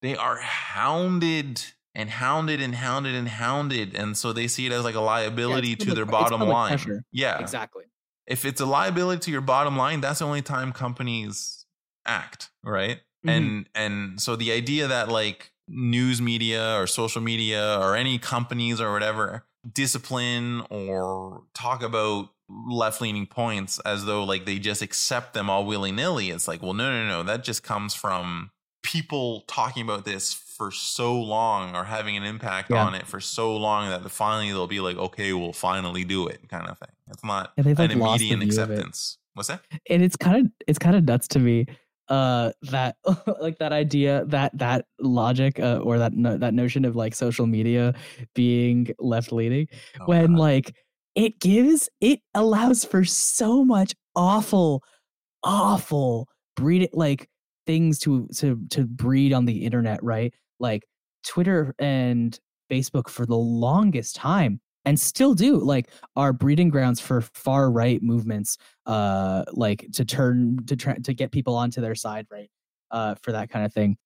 [0.01, 4.83] they are hounded and hounded and hounded and hounded, and so they see it as
[4.83, 6.69] like a liability to public- their bottom line.
[6.77, 7.03] pressure.
[7.11, 7.83] Yeah, exactly
[8.27, 11.65] if it's a liability to your bottom line, that's the only time companies
[12.05, 13.01] act, right?
[13.25, 13.29] Mhm.
[13.37, 18.79] And and so the idea that like news media or social media or any companies
[18.79, 25.33] or whatever discipline or talk about left leaning points as though like they just accept
[25.33, 26.29] them all willy nilly.
[26.29, 28.51] It's like, well, no, no, no, that just comes from
[28.83, 32.85] people talking about this for so long or having an impact Yeah.
[32.85, 36.47] on it for so long that finally they'll be like, okay, we'll finally do it,
[36.49, 36.89] kind of thing.
[37.09, 39.17] It's not Yeah, they've, an like, lost immediate acceptance.
[39.33, 39.61] What's that?
[39.89, 41.65] and it's kind of it's kind of nuts to me
[42.09, 42.97] uh that
[43.41, 47.47] like that idea that that logic uh, or that no, that notion of like social
[47.47, 47.93] media
[48.35, 49.67] being left leaning
[49.99, 50.39] Oh, when God.
[50.39, 50.75] like
[51.15, 54.83] it gives it allows for so much awful
[55.43, 57.29] awful breed like
[57.65, 60.33] things to to to breed on the internet right?
[60.59, 60.83] Like
[61.23, 62.39] twitter and
[62.71, 68.01] facebook for the longest time and still do like are breeding grounds for far right
[68.01, 68.57] movements
[68.87, 72.49] uh like to turn to try to get people onto their side right?
[72.91, 73.97] Uh for that kind of thing.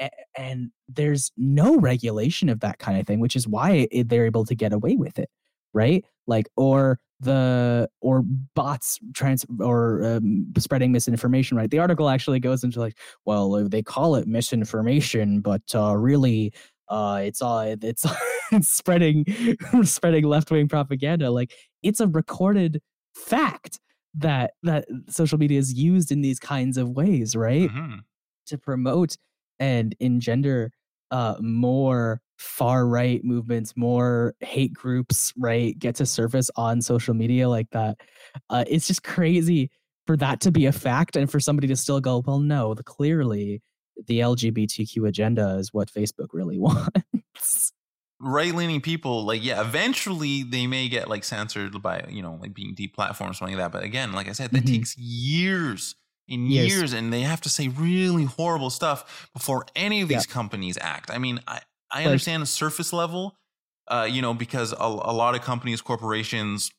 [0.00, 4.26] A- and there's no regulation of that kind of thing which is why it, they're
[4.26, 5.30] able to get away with it
[5.74, 8.22] right like or the or
[8.54, 11.70] bots trans or um, spreading misinformation right?
[11.70, 16.52] The article actually goes into like well uh, they call it misinformation but uh really
[16.88, 18.06] uh it's all it's,
[18.52, 19.24] it's spreading
[19.82, 21.30] spreading left-wing propaganda.
[21.32, 21.52] Like
[21.82, 22.80] it's a recorded
[23.16, 23.80] fact
[24.14, 27.68] that that social media is used in these kinds of ways right?
[27.70, 28.00] Mhm.
[28.46, 29.16] to promote
[29.60, 30.70] and engender
[31.10, 37.48] uh more far right movements more hate groups right get to surface on social media
[37.48, 37.98] like that
[38.50, 39.70] uh it's just crazy
[40.06, 42.82] for that to be a fact and for somebody to still go well no the
[42.84, 43.60] clearly
[44.06, 47.72] the lgbtq agenda is what facebook really wants
[48.20, 52.54] right leaning people, like, yeah, eventually they may get like censored by, you know, like
[52.54, 53.72] being deplatformed or something like that.
[53.72, 54.66] But again, like I said, that Mhm.
[54.66, 55.94] takes years
[56.28, 56.72] and Years.
[56.74, 60.18] years, and they have to say really horrible stuff before any of Yeah.
[60.18, 61.10] these companies act.
[61.10, 61.60] I mean, I,
[61.90, 63.36] I understand the surface level,
[63.88, 66.70] uh, you know, because a, a lot of companies, corporations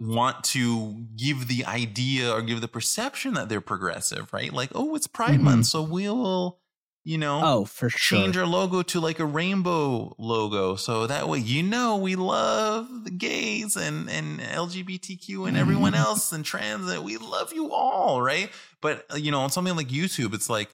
[0.00, 4.52] want to give the idea or give the perception that they're progressive, right?
[4.52, 5.44] Like, oh, it's Pride Mhm.
[5.44, 6.58] Month, so we'll,
[7.04, 8.18] you know, oh for sure.
[8.18, 10.76] change our logo to like a rainbow logo.
[10.76, 16.32] So that way you know we love the gays and and lgbtq and everyone else
[16.32, 18.50] and trans and we love you all right?
[18.80, 20.70] But uh, you know on something like youtube it's like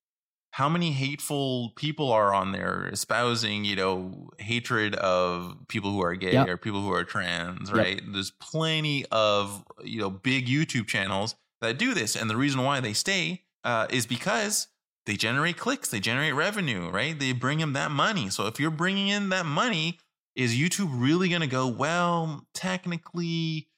[0.53, 6.15] how many hateful people are on there espousing you know hatred of people who are
[6.17, 6.49] gay Yep.
[6.49, 7.77] or people who are trans Yep.
[7.79, 8.01] right?
[8.07, 12.17] There's plenty of you know big youtube channels that do this.
[12.17, 14.67] And the reason why they stay uh, is because
[15.07, 17.19] they generate clicks, they generate revenue, right?
[17.19, 18.31] They bring them that money.
[18.31, 19.99] So if you're bringing in that money,
[20.37, 23.69] is YouTube really going to go, well, technically,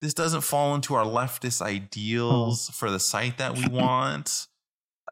[0.00, 4.48] this doesn't fall into our leftist ideals for the site that we want?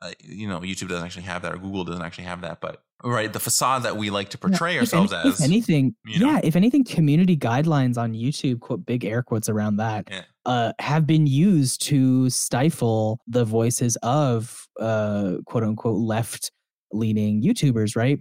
[0.03, 2.83] Uh, you know, YouTube doesn't actually have that, or Google doesn't actually have that, but
[3.05, 5.41] right, the facade that we like to portray If ourselves any- as.
[5.41, 6.33] If anything, you know?
[6.33, 10.23] yeah, if anything, community guidelines on YouTube, quote big air quotes around that, Yeah.
[10.45, 16.51] uh, have been used to stifle the voices of uh, quote unquote left
[16.93, 18.21] leaning YouTubers, right?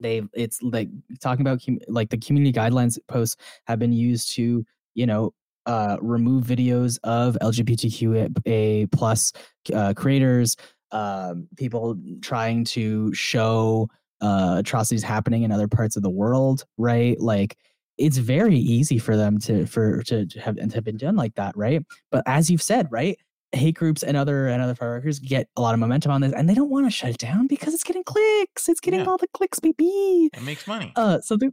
[0.00, 0.88] They it's like
[1.20, 3.36] talking about com- like the community guidelines posts
[3.66, 5.32] have been used to you know
[5.66, 9.32] uh, remove videos of LGBTQA plus
[9.74, 10.56] uh, creators,
[10.92, 13.88] um, people trying to show
[14.20, 17.18] uh, atrocities happening in other parts of the world, right?
[17.20, 17.56] Like
[17.98, 21.16] it's very easy for them to for to to have and to have been done
[21.16, 21.82] like that, right?
[22.10, 23.18] But as you've said, right,
[23.52, 26.48] hate groups and other and other fireworkers get a lot of momentum on this, and
[26.48, 28.68] they don't want to shut it down because it's getting clicks.
[28.68, 29.06] It's getting Yeah.
[29.06, 30.30] all the clicks, baby.
[30.34, 30.92] it makes money.
[30.96, 31.52] Uh, something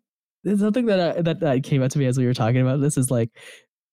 [0.58, 2.98] something that uh, that that came out to me as we were talking about this
[2.98, 3.30] is like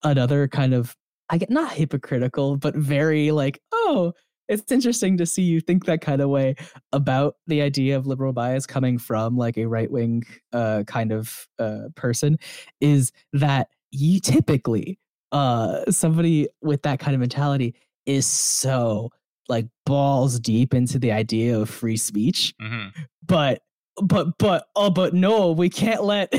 [0.03, 0.95] another kind of
[1.31, 4.13] I get not hypocritical, but very like oh.
[4.49, 6.57] It's interesting to see you think that kind of way
[6.93, 11.47] about the idea of liberal bias coming from like a right wing uh, kind of
[11.59, 12.39] uh, person.
[12.81, 14.99] Is that you typically
[15.33, 17.75] uh, somebody with that kind of mentality
[18.07, 19.11] is so
[19.49, 22.89] like balls deep into the idea of free speech hmm
[23.25, 23.61] but
[24.03, 26.33] but but oh but no we can't let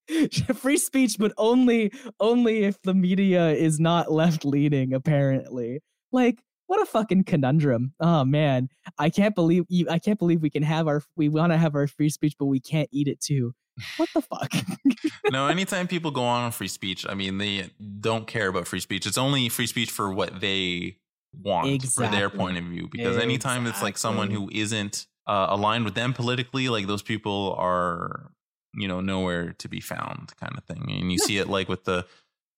[0.54, 5.80] free speech but only only if the media is not left leaning apparently
[6.12, 8.68] like what a fucking conundrum oh man
[8.98, 11.74] i can't believe you i can't believe we can have our we want to have
[11.74, 13.52] our free speech but we can't eat it too
[13.96, 14.52] what the fuck
[15.30, 19.06] no, anytime people go on free speech, I mean, they don't care about free speech.
[19.06, 20.98] It's only free speech for what they
[21.32, 22.88] want, for their point of view.
[22.90, 27.54] Because anytime it's like someone who isn't uh, aligned with them politically, like those people
[27.58, 28.32] are,
[28.74, 30.84] you know, nowhere to be found, kind of thing.
[30.88, 32.06] And you see it like with the,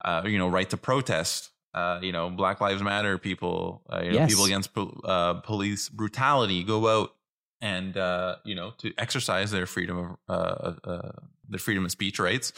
[0.05, 1.52] uh, you know, right to protest.
[1.75, 5.89] Uh, you know, Black Lives Matter people, uh, you know, people against po- uh, police
[5.89, 7.15] brutality go out
[7.63, 11.13] and uh, you know to exercise their freedom of uh, uh,
[11.49, 12.53] their freedom of speech rights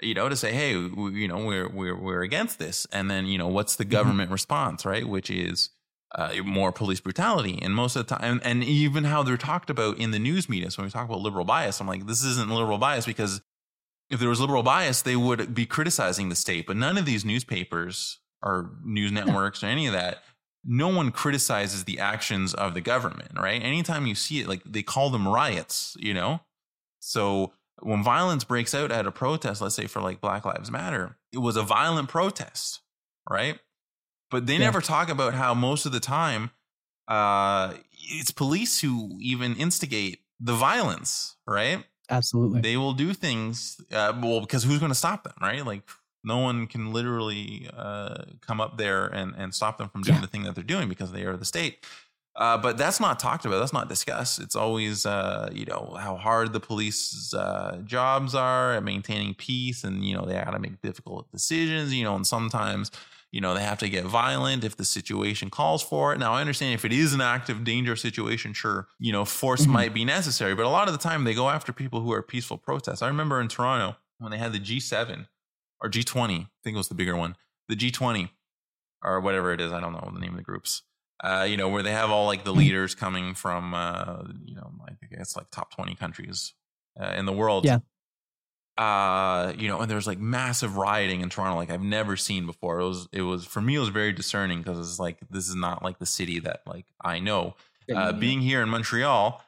[0.00, 2.86] you know to say hey we, you know we're we're we're against this.
[2.92, 5.06] And then you know what's the government response right?
[5.06, 5.70] Which is
[6.14, 7.58] uh, more police brutality.
[7.60, 10.70] And most of the time and even how they're talked about in the news media.
[10.70, 13.42] So when we talk about liberal bias i'm like this isn't liberal bias because
[14.10, 16.66] if there was liberal bias they would be criticizing the state.
[16.66, 20.22] But none of these newspapers or news networks or any of that
[20.64, 23.62] no one criticizes the actions of the government, right?
[23.62, 26.40] Anytime you see it, like they call them riots, you know?
[27.00, 31.16] So when violence breaks out at a protest, let's say for like Black Lives Matter,
[31.32, 32.80] it was a violent protest,
[33.30, 33.58] right?
[34.30, 34.66] But they Yeah.
[34.66, 36.50] never talk about how most of the time
[37.06, 41.84] uh, it's police who even instigate the violence, right?
[42.10, 42.60] Absolutely.
[42.60, 45.64] They will do things, uh, well, because who's going to stop them, right?
[45.64, 45.82] Like,
[46.24, 50.20] no one can literally uh, come up there and, and stop them from doing Yeah.
[50.22, 51.84] the thing that they're doing because they are the state.
[52.36, 53.58] Uh, but that's not talked about.
[53.58, 54.38] That's not discussed.
[54.40, 59.82] It's always, uh, you know, how hard the police's uh, jobs are at maintaining peace,
[59.82, 61.92] and you know they got to make difficult decisions.
[61.92, 62.92] You know, and sometimes,
[63.32, 66.18] you know, they have to get violent if the situation calls for it.
[66.20, 69.70] Now, I understand if it is an active, dangerous situation, sure, you know, force Mhm.
[69.72, 70.54] might be necessary.
[70.54, 73.02] But a lot of the time, they go after people who are peaceful protests.
[73.02, 75.26] I remember in Toronto when they had the G7
[75.80, 77.36] or G20, I think it was the bigger one,
[77.68, 78.30] the G20
[79.02, 79.72] or whatever it is.
[79.72, 80.82] I don't know the name of the groups.
[81.22, 82.58] Uh, you know, where they have all like the Mhm.
[82.58, 86.54] leaders coming from, uh, you know, I think it's like top 20 countries
[87.00, 87.64] uh, in the world.
[87.64, 87.78] Yeah.
[88.76, 92.78] Uh, you know, and there's like massive rioting in Toronto, like I've never seen before.
[92.78, 95.56] It was, it was for me, it was very discerning because it's like this is
[95.56, 97.56] not like the city that like I know.
[97.92, 99.42] Uh, being here in Montreal,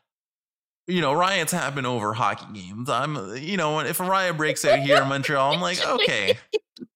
[0.91, 2.91] you know, riots happen over hockey games.
[2.91, 6.38] I'm, you know, if a riot breaks out here in Montreal, I'm like, okay.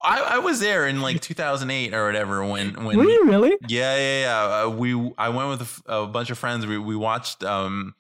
[0.03, 3.57] I, I was there in like 2008 or whatever when when Were you really?
[3.69, 4.63] yeah yeah yeah.
[4.63, 6.67] Uh, we I went with a bunch of friends.
[6.67, 7.95] We we watched um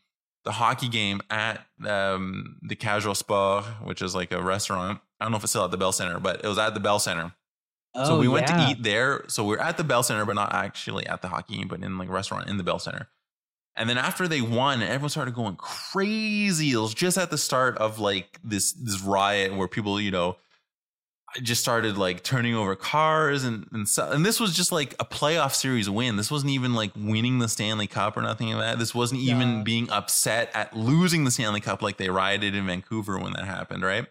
[0.44, 5.00] the hockey game at um the Cage aux Sports which is like a restaurant.
[5.20, 6.80] I don't know if it's still at the Bell Center but it was at the
[6.80, 7.34] Bell Center.
[7.94, 9.24] Oh, so we went to eat there.
[9.28, 11.82] So we are at the Bell Center but not actually at the hockey game but
[11.82, 13.08] in like a restaurant in the Bell Center
[13.76, 17.76] and then after they won everyone started going crazy it was just at the start
[17.78, 20.36] of like this this riot where people you know
[21.42, 25.04] just started like turning over cars and and so, and this was just like a
[25.04, 26.16] playoff series win.
[26.16, 28.78] This wasn't even like winning the Stanley Cup or nothing like that.
[28.78, 33.18] This wasn't even being upset at losing the Stanley Cup like they rioted in Vancouver
[33.18, 34.06] when that happened, right?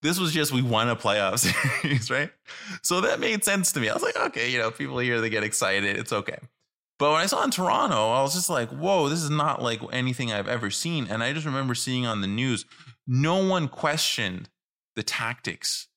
[0.00, 1.38] This was just we won a playoff
[1.82, 2.30] series, right?
[2.82, 3.88] So that made sense to me.
[3.88, 6.38] I was like, okay, you know, people here they get excited, it's okay.
[7.02, 9.80] But when I saw in Toronto, I was just like, whoa, this is not like
[9.92, 11.08] anything I've ever seen.
[11.10, 12.64] And I just remember seeing on the news,
[13.08, 14.48] no one questioned
[14.94, 15.88] the tactics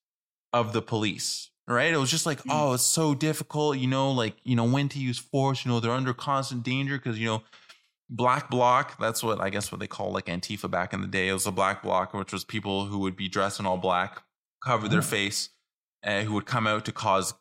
[0.52, 1.94] of the police, right?
[1.94, 4.98] It was just like, oh, it's so difficult, you know, like, you know, when to
[5.00, 7.44] use force, you know, they're under constant danger because, you know,
[8.10, 11.28] black bloc, that's what I guess what they call like Antifa back in the day.
[11.28, 14.24] It was a black bloc, which was people who would be dressed in all black,
[14.64, 15.04] cover their Oh.
[15.04, 15.50] face,
[16.04, 17.36] uh, who would come out to cause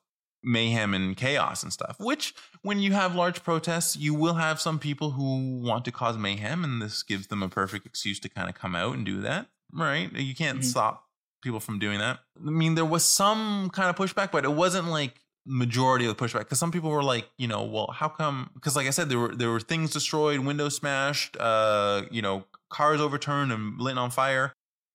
[0.45, 1.97] mayhem and chaos and stuff.
[1.99, 6.17] Which, when you have large protests, you will have some people who want to cause
[6.19, 9.21] mayhem, and this gives them a perfect excuse to kind of come out and do
[9.23, 10.13] that, right?
[10.13, 10.65] You can't Mhm.
[10.65, 11.09] stop
[11.43, 12.21] people from doing that.
[12.39, 16.25] I mean, there was some kind of pushback, but it wasn't like majority of the
[16.25, 18.49] pushback because some people were like, you know, well, how come?
[18.55, 22.45] Because like I said, there were there were things destroyed, windows smashed, uh, you know,
[22.71, 24.55] cars overturned and lit on fire,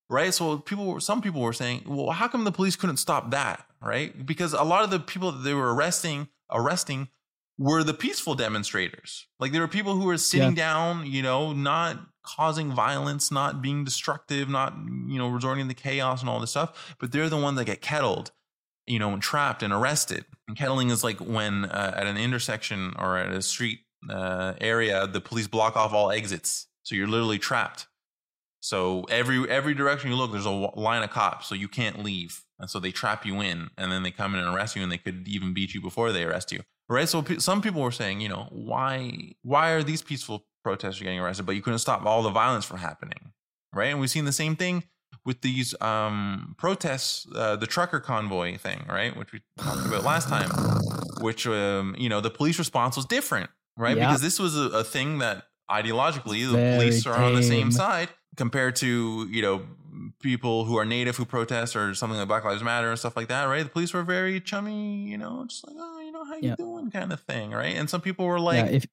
[0.10, 0.34] right?
[0.34, 3.64] So people, were, some people were saying, well, how come the police couldn't stop that,
[3.82, 4.26] right?
[4.26, 7.10] Because a lot of the people that they were arresting, arresting,
[7.58, 9.28] were the peaceful demonstrators.
[9.40, 13.84] Like there were people who were sitting down, you know, not causing violence, not being
[13.84, 14.74] destructive, not
[15.08, 16.96] you know resorting to chaos and all this stuff.
[17.00, 18.32] But they're the ones that get kettled,
[18.88, 20.26] you know, and trapped and arrested.
[20.48, 25.06] And kettling is like when uh, at an intersection or at a street uh, area,
[25.06, 27.88] the police block off all exits, so you're literally trapped.
[28.62, 32.44] So every every direction you look, there's a line of cops, so you can't leave,
[32.60, 34.92] and so they trap you in, and then they come in and arrest you, and
[34.92, 37.08] they could even beat you before they arrest you, right?
[37.08, 41.20] So pe- some people were saying, you know, why why are these peaceful protesters getting
[41.20, 43.32] arrested, but you couldn't stop all the violence from happening,
[43.74, 43.88] right?
[43.88, 44.84] And we've seen the same thing
[45.26, 50.30] with these um, protests, uh, the trucker convoy thing, right, which we talked about last
[50.30, 50.50] time,
[51.22, 53.98] which um, you know the police response was different, right?
[53.98, 54.08] Yeah.
[54.08, 57.72] Because this was a, a thing that ideologically the Very police are on the same
[57.72, 59.68] side compared to you know
[60.22, 63.28] people who are native who protest or something like Black Lives Matter and stuff like
[63.28, 63.64] that, right?
[63.64, 66.56] The police were very chummy, you know, just like oh, you know, how you Yeah.
[66.56, 67.76] doing, kind of thing, right?
[67.76, 68.88] And some people were like, yeah, if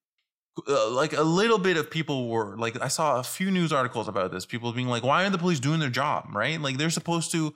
[0.67, 4.07] uh, like a little bit of people were like I saw a few news articles
[4.07, 4.45] about this.
[4.45, 6.59] People being like, "Why aren't the police doing their job?" Right?
[6.59, 7.55] Like they're supposed to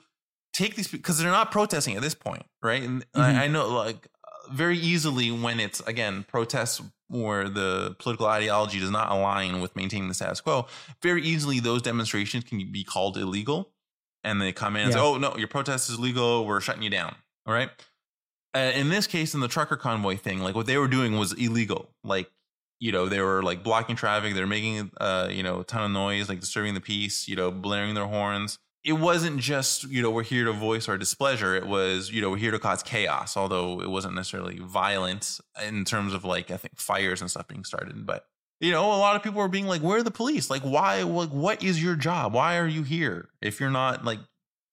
[0.52, 2.82] take these because they're not protesting at this point, right?
[2.82, 3.20] And Mhm.
[3.20, 4.08] I, I know like
[4.50, 6.80] very easily when it's again protests
[7.12, 10.66] where the political ideology does not align with maintaining the status quo.
[11.02, 13.70] Very easily those demonstrations can be called illegal,
[14.24, 16.46] and they come in and say, "Oh no, your protest is legal.
[16.46, 17.14] We're shutting you down."
[17.46, 17.70] All right.
[18.54, 21.32] Uh, in this case, in the trucker convoy thing, like what they were doing was
[21.32, 21.88] illegal.
[22.04, 22.30] Like
[22.82, 25.90] you know they were like blocking traffic they're making uh you know a ton of
[25.92, 30.10] noise like disturbing the peace you know blaring their horns it wasn't just you know
[30.10, 31.54] we're here to voice our displeasure.
[31.54, 35.84] It was you know we're here to cause chaos although it wasn't necessarily violent in
[35.84, 38.06] terms of like i think fires and stuff being started.
[38.06, 38.26] But
[38.60, 40.50] you know a lot of people were being like where are the police?
[40.50, 42.32] Like why like what is your job?
[42.32, 44.18] Why are you here if you're not like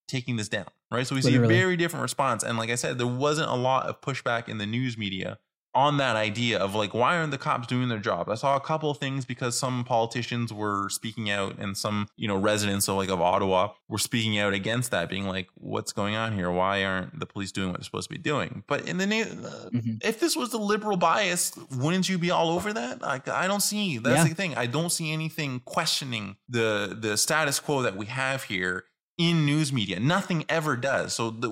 [0.08, 0.66] taking this down?
[0.90, 1.06] Right?
[1.06, 2.42] So we see a very different response.
[2.42, 5.38] And like i said there wasn't a lot of pushback in the news media
[5.74, 8.28] on that idea of like why aren't the cops doing their job?
[8.28, 12.26] I saw a couple of things because some politicians were speaking out and some you
[12.26, 16.16] know residents of like of ottawa were speaking out against that being like what's going
[16.16, 16.50] on here?
[16.50, 18.64] Why aren't the police doing what they're supposed to be doing?
[18.66, 20.04] But in the name uh, Mhm.
[20.04, 23.00] if this was the liberal bias wouldn't you be all over that?
[23.00, 24.24] Like i don't see that's Yeah.
[24.28, 24.56] the thing.
[24.56, 28.84] I don't see anything questioning the the status quo that we have here
[29.20, 30.00] in news media.
[30.00, 31.12] Nothing ever does.
[31.12, 31.50] So the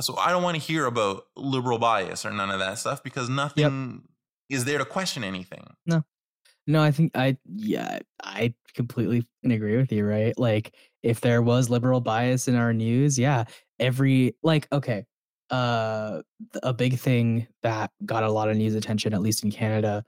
[0.00, 3.28] so I don't want to hear about liberal bias or none of that stuff because
[3.28, 4.02] nothing
[4.48, 5.64] is there to question anything.
[5.86, 6.02] No,
[6.66, 10.36] No, I think I yeah, I completely agree with you, right?
[10.36, 10.74] Like
[11.04, 13.44] if there was liberal bias in our news, yeah,
[13.78, 15.06] every like okay,
[15.50, 16.22] uh
[16.64, 20.04] a big thing that got a lot of news attention at least in Canada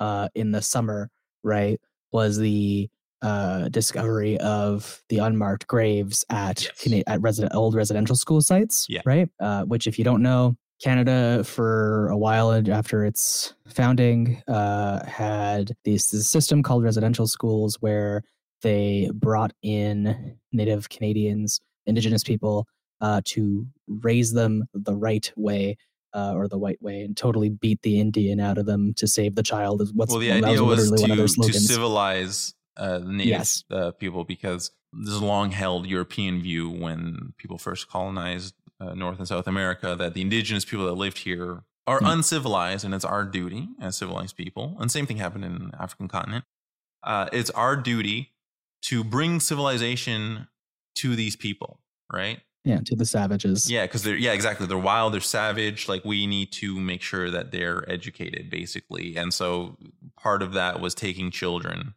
[0.00, 1.10] uh in the summer,
[1.42, 1.80] right,
[2.12, 2.90] was the
[3.22, 7.02] uh discovery of the unmarked graves at Yes.
[7.06, 9.00] At resident old residential school sites, Yeah.
[9.06, 9.28] right?
[9.40, 15.72] Uh which if you don't know, Canada, for a while after its founding, uh, had
[15.86, 18.22] this, this system called residential schools where
[18.60, 22.66] they brought in Native Canadians, Indigenous people,
[23.00, 25.76] uh, to raise them the right way.
[26.14, 29.34] Uh, or the white way, and totally beat the Indian out of them to save
[29.34, 29.82] the child.
[29.82, 32.98] Is what's well, the that idea was literally one of their to, to civilize uh,
[32.98, 33.64] the native Yes.
[33.70, 39.18] uh, people because this a long held European view when people first colonized uh, North
[39.18, 42.06] and South America that the indigenous people that lived here are Hmm.
[42.06, 44.76] uncivilized and it's our duty as civilized people.
[44.80, 46.44] And same thing happened in the African continent.
[47.02, 48.32] Uh, it's our duty
[48.82, 50.48] to bring civilization
[50.96, 51.80] to these people,
[52.12, 52.40] right?
[52.64, 53.70] yeah, to the savages.
[53.70, 54.66] Yeah, because they're yeah, exactly.
[54.66, 55.88] They're wild, they're savage.
[55.88, 59.16] Like we need to make sure that they're educated, basically.
[59.16, 59.76] And so
[60.20, 61.94] part of that was taking children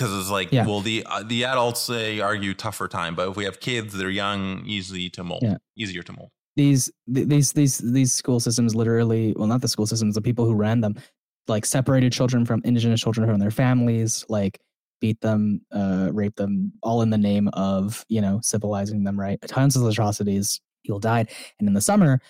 [0.00, 0.66] because it's like, Yeah.
[0.66, 4.10] well, the uh, the adults say argue tougher time, but if we have kids, they're
[4.10, 5.56] young, easy to mold, Yeah.
[5.76, 6.30] easier to mold.
[6.56, 10.44] these th- these these these school systems literally well not the school systems the people
[10.44, 10.94] who ran them
[11.46, 14.58] like separated children from indigenous children from their families like
[15.00, 19.38] beat them uh raped them all in the name of you know civilizing them right
[19.46, 21.30] tons of atrocities people died
[21.60, 22.20] and in the summer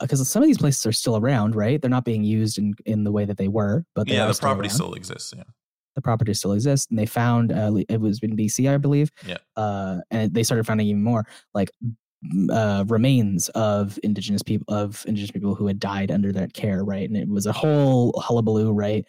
[0.00, 3.02] because some of these places are still around right they're not being used in in
[3.02, 5.32] the way that they were but they yeah, the property around still exists.
[5.34, 5.44] Yeah,
[5.94, 9.38] the property still exists and they found uh, it was in bc i believe Yeah.
[9.56, 11.70] uh and they started finding even more like
[12.50, 17.08] uh remains of indigenous people of indigenous people who had died under that care right
[17.08, 19.06] and it was a whole hullabaloo right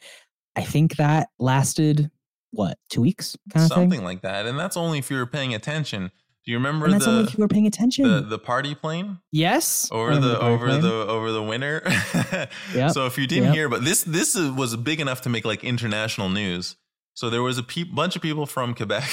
[0.56, 2.10] i think that lasted
[2.52, 4.46] what two weeks kind of something thing like that.
[4.46, 6.12] And that's only if you were paying attention.
[6.46, 8.74] Do you remember and that's only if the you were paying attention the the party
[8.74, 9.20] plane?
[9.32, 10.82] yes over remember the over plane.
[10.82, 11.84] the over the winter.
[12.74, 13.54] Yep, So if you didn't yep.
[13.54, 16.78] hear, but this this was big enough to make like international news.
[17.14, 19.04] So there was a pe- bunch of people from Quebec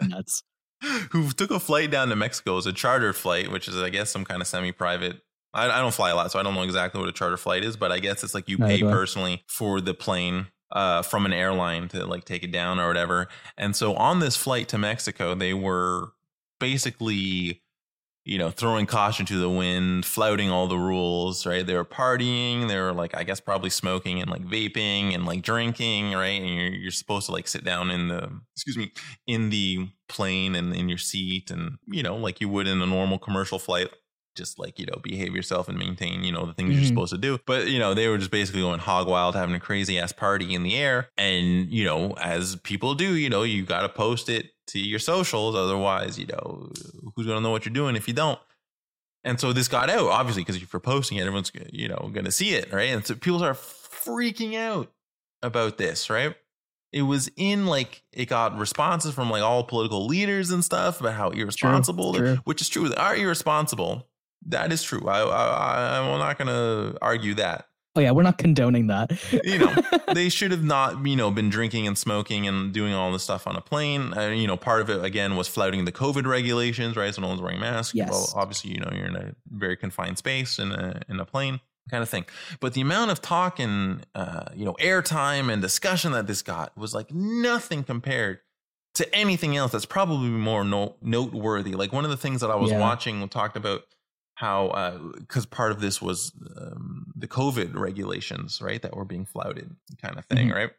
[0.00, 0.42] nuts
[1.10, 2.52] who took a flight down to Mexico.
[2.52, 5.20] It was a chartered flight, which is I guess some kind of semi-private.
[5.54, 7.62] I, I don't fly a lot, so I don't know exactly what a charter flight
[7.62, 11.26] is, but I guess it's like you Neither pay personally for the plane uh, from
[11.26, 13.28] an airline to like take it down or whatever.
[13.58, 16.12] And so on this flight to Mexico, they were
[16.62, 17.60] basically
[18.24, 21.66] you know, throwing caution to the wind, flouting all the rules, right?
[21.66, 25.42] They were partying, they were like, I guess probably smoking and like vaping and like
[25.42, 26.40] drinking, right?
[26.40, 28.92] And you're you're supposed to like sit down in the excuse me,
[29.26, 32.86] in the plane and in your seat and you know, like you would in a
[32.86, 33.88] normal commercial flight.
[34.34, 36.86] Just like, you know, behave yourself and maintain, you know, the things you're Mhm.
[36.86, 37.38] supposed to do.
[37.46, 40.54] But, you know, they were just basically going hog wild, having a crazy ass party
[40.54, 41.10] in the air.
[41.18, 44.98] And, you know, as people do, you know, you got to post it to your
[44.98, 45.54] socials.
[45.54, 46.70] Otherwise, you know,
[47.14, 48.38] who's going to know what you're doing if you don't?
[49.24, 52.24] And so this got out, obviously, because if you're posting it, everyone's, you know, going
[52.24, 52.90] to see it, right?
[52.90, 54.92] And so people are freaking out
[55.42, 56.34] about this, right?
[56.92, 61.14] It was in like, it got responses from like all political leaders and stuff about
[61.14, 62.36] how irresponsible, true.
[62.44, 62.88] which is true.
[62.88, 64.08] They are irresponsible.
[64.46, 65.06] That is true.
[65.08, 67.68] I, I, I'm not going to argue that.
[67.94, 69.10] Oh yeah we're not condoning that
[69.44, 69.74] You know,
[70.14, 73.46] they should have not, you know, been drinking and smoking and doing all this stuff
[73.46, 74.14] on a plane.
[74.16, 77.14] Uh, you know, part of it again was flouting the COVID regulations, right?
[77.14, 77.94] So no one's wearing masks.
[77.94, 78.10] Yes.
[78.10, 81.60] Well, obviously, you know, you're in a very confined space in a in a plane,
[81.90, 82.24] kind of thing.
[82.60, 86.76] But the amount of talk and uh, you know, airtime and discussion that this got
[86.76, 88.40] was like nothing compared
[88.94, 91.72] to anything else that's probably more no- noteworthy.
[91.74, 92.78] Like one of the things that I was Yeah.
[92.80, 93.82] watching talked about
[94.34, 99.76] how because part of this was um, the COVID regulations, right, that were being flouted,
[100.00, 100.54] kind of thing, Mhm.
[100.54, 100.70] right?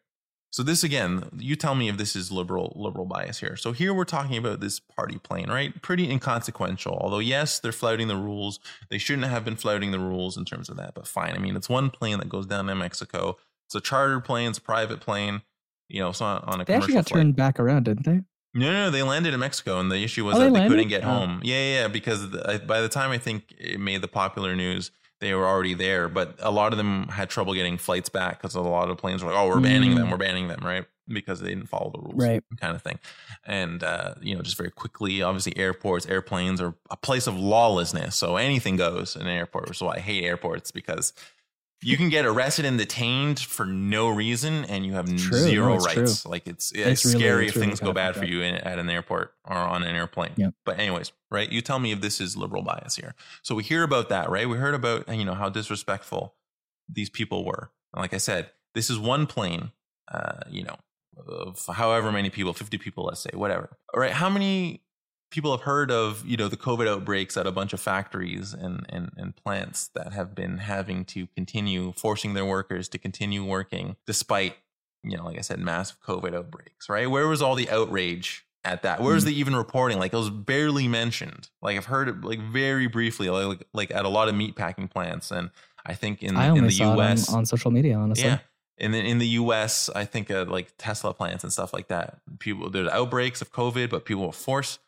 [0.52, 3.56] So this again, you tell me if this is liberal liberal bias here.
[3.56, 5.82] So here we're talking about this party plane, right?
[5.82, 6.96] Pretty inconsequential.
[7.02, 8.60] Although yes, they're flouting the rules.
[8.90, 11.34] They shouldn't have been flouting the rules in terms of that, but fine.
[11.36, 13.38] I mean, it's one plane that goes down in Mexico.
[13.66, 15.42] It's a chartered plane, it's a private plane.
[15.90, 17.20] You know, it's not on a they actually got flight.
[17.22, 18.22] turned back around didn't they
[18.56, 20.68] No, no, no, they landed in Mexico, and the issue was Oh, that they they
[20.68, 21.08] couldn't get Oh.
[21.08, 21.42] home.
[21.44, 24.92] Yeah, yeah, yeah, because the, by the time I think it made the popular news,
[25.22, 28.56] they were already there, but a lot of them had trouble getting flights back because
[28.56, 30.12] a lot of planes were like, "Oh, we're banning them, Mm.
[30.12, 30.86] we're banning them," right?
[31.08, 32.44] Because they didn't follow the rules, Right.
[32.60, 33.00] Kind of thing,
[33.46, 38.16] and uh, you know, just very quickly, obviously, airports, airplanes are a place of lawlessness,
[38.16, 39.76] so anything goes in an airport.
[39.82, 41.12] Why I hate airports because
[41.84, 45.38] you can get arrested and detained for no reason, and you have true.
[45.40, 45.86] No, zero true.
[45.86, 46.26] rights.
[46.26, 48.90] Like it's it's, It's scary it's if things go bad for you in, at an
[48.90, 50.32] airport or on an airplane.
[50.36, 50.50] Yeah.
[50.66, 51.52] But anyways, right?
[51.52, 53.16] You tell me if this is liberal bias here.
[53.42, 54.48] So we hear about that, right?
[54.48, 56.36] We heard about you know how disrespectful
[56.90, 57.72] these people were.
[57.94, 59.72] And like I said, this is one plane.
[60.12, 60.76] Uh, you know,
[61.28, 63.78] of however many people, fifty people, let's say, whatever.
[63.94, 64.82] All right, how many
[65.34, 68.86] people have heard of you know the COVID outbreaks at a bunch of factories and
[68.90, 73.96] and and plants that have been having to continue forcing their workers to continue working
[74.06, 74.56] despite
[75.06, 77.10] you know, like I said, massive COVID outbreaks, right?
[77.12, 79.02] Where was all the outrage at that?
[79.02, 79.28] Where was Mm.
[79.28, 80.00] the even reporting?
[80.00, 81.50] Like it was barely mentioned.
[81.62, 84.88] Like I've heard it like very briefly, like like at a lot of meat packing
[84.88, 85.50] plants, and
[85.86, 87.28] I think in I in the saw U.S.
[87.28, 88.26] it on, on social media, honestly.
[88.26, 88.38] Yeah.
[88.78, 92.20] And then in the US, I think uh, like Tesla plants and stuff like that.
[92.40, 94.80] People there's outbreaks of COVID, but people were forced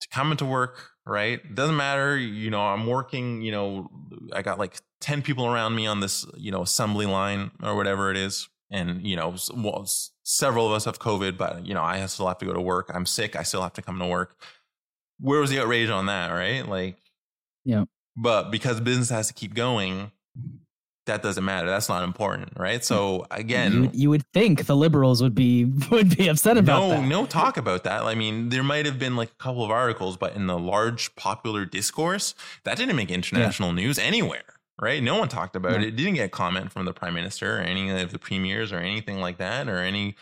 [0.00, 1.40] to come into work, right?
[1.44, 3.90] It doesn't matter, you know, I'm working, you know,
[4.32, 8.10] I got like 10 people around me on this, you know, assembly line or whatever
[8.10, 8.48] it is.
[8.70, 9.88] And, you know, well,
[10.24, 12.90] several of us have COVID, but, you know, I still have to go to work.
[12.92, 13.36] I'm sick.
[13.36, 14.36] I still have to come to work.
[15.20, 16.66] Where was the outrage on that, right?
[16.68, 16.98] Like,
[17.64, 17.84] Yeah.
[18.16, 20.10] But because business has to keep going,
[21.06, 21.66] that doesn't matter.
[21.66, 22.84] That's not important, right?
[22.84, 26.88] So again, you, you would think the liberals would be would be upset about no,
[26.90, 27.02] that.
[27.02, 28.02] no no talk about that.
[28.02, 31.14] I mean, there might have been like a couple of articles, but in the large
[31.16, 32.34] popular discourse,
[32.64, 34.44] that didn't make international news anywhere,
[34.80, 35.02] right?
[35.02, 35.78] No one talked about No.
[35.78, 35.84] it.
[35.84, 39.20] It didn't get comment from the prime minister or any of the premiers or anything
[39.20, 40.16] like that, or any,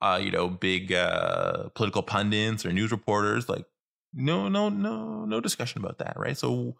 [0.00, 3.48] uh, you know, big uh, political pundits or news reporters.
[3.48, 3.66] Like,
[4.14, 6.36] no, no, no, no discussion about that, right?
[6.38, 6.76] So,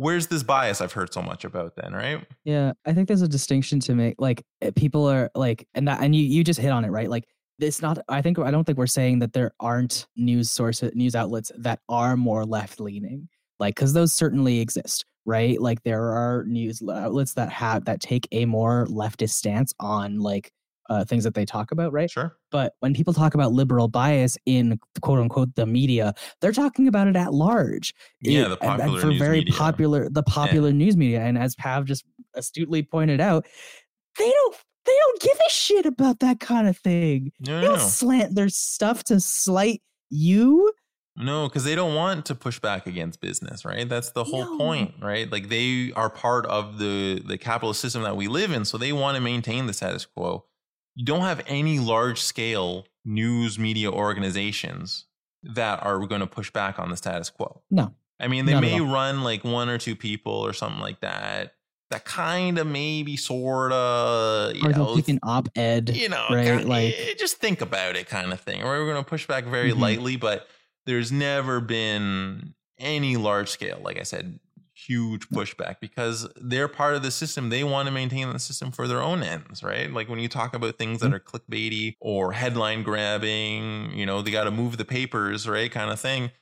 [0.00, 2.26] where's this bias I've heard so much about then, right?
[2.44, 4.14] Yeah, I think there's a distinction to make.
[4.18, 7.10] Like eh, people are like, and that, and you you just hit on it, right?
[7.10, 7.24] Like
[7.58, 7.98] it's not.
[8.08, 11.80] I think I don't think we're saying that there aren't news sources, news outlets that
[11.88, 13.28] are more left leaning,
[13.58, 15.60] like because those certainly exist, right?
[15.60, 20.50] Like there are news outlets that have that take a more leftist stance on like
[20.90, 22.10] uh, things that they talk about, right?
[22.10, 22.36] Sure.
[22.50, 26.12] But when people talk about liberal bias in quote unquote the media,
[26.42, 27.94] they're talking about it at large.
[28.20, 29.54] Yeah, It- the and- and popular for news very media.
[29.54, 31.20] popular the popular news media.
[31.22, 33.46] And as Pav just astutely pointed out,
[34.18, 37.32] they don't they don't give a shit about that kind of thing.
[37.46, 37.84] No, They don't no.
[37.84, 40.72] slant their stuff to slight you.
[41.16, 43.86] No, because they don't want to push back against business, right?
[43.88, 44.58] That's the whole No.
[44.58, 45.30] point, right?
[45.30, 48.92] Like they are part of the the capitalist system that we live in, so they
[48.92, 50.46] want to maintain the status quo.
[50.94, 55.06] You don't have any large scale news media organizations
[55.42, 57.62] that are going to push back on the status quo.
[57.70, 57.94] No.
[58.18, 61.54] I mean, they may run like one or two people or something like that.
[61.90, 65.88] That kind of maybe sort of, you Or know, they'll an op-ed.
[65.96, 68.62] you know, right, kind- like- eh, just think about it, kind of thing.
[68.62, 69.78] Or we're going to push back very Mhm.
[69.80, 70.46] lightly, but
[70.86, 74.38] there's never been any large scale, like I said,
[74.90, 77.48] huge pushback because they're part of the system.
[77.48, 79.90] They want to maintain the system for their own ends, right?
[79.92, 84.32] Like when you talk about things that are clickbaity or headline grabbing, you know, they
[84.32, 85.70] got to move the papers, right?
[85.70, 86.32] Kind of thing.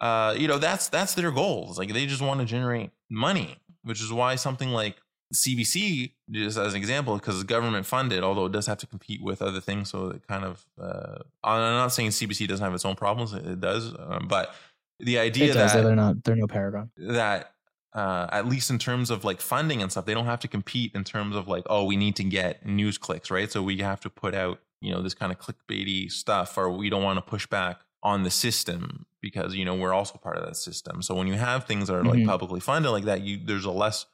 [0.00, 1.78] Uh, you know, that's that's their goals.
[1.78, 4.96] Like they just want to generate money, which is why something like
[5.34, 9.22] CBC, just as an example, because it's government funded, although it does have to compete
[9.22, 9.90] with other things.
[9.90, 13.32] So it kind of, uh, I'm not saying CBC doesn't have its own problems.
[13.32, 13.94] It does.
[13.98, 14.54] Um, but
[15.00, 15.72] the idea It does.
[15.72, 16.24] that, They're not.
[16.24, 16.90] They're no paragon.
[16.96, 17.52] that
[17.96, 20.94] uh, at least in terms of like funding and stuff, they don't have to compete
[20.94, 23.50] in terms of like, oh, we need to get news clicks, right?
[23.50, 26.90] So we have to put out, you know, this kind of clickbaity stuff, or we
[26.90, 30.46] don't want to push back on the system because you know we're also part of
[30.46, 31.02] that system.
[31.02, 32.24] So when you have things that are like Mhm.
[32.24, 34.06] publicly funded like that, you there's a less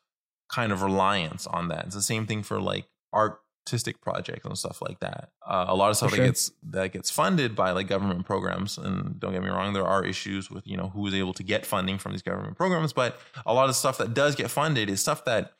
[0.48, 1.86] kind of reliance on that.
[1.86, 2.86] It's the same thing for like
[3.66, 5.30] artistic projects and stuff like that.
[5.46, 8.76] Uh, a lot of stuff For that gets that gets funded by like government programs,
[8.78, 11.42] and don't get me wrong, there are issues with you know who is able to
[11.42, 14.90] get funding from these government programs, but a lot of stuff that does get funded
[14.90, 15.52] is stuff that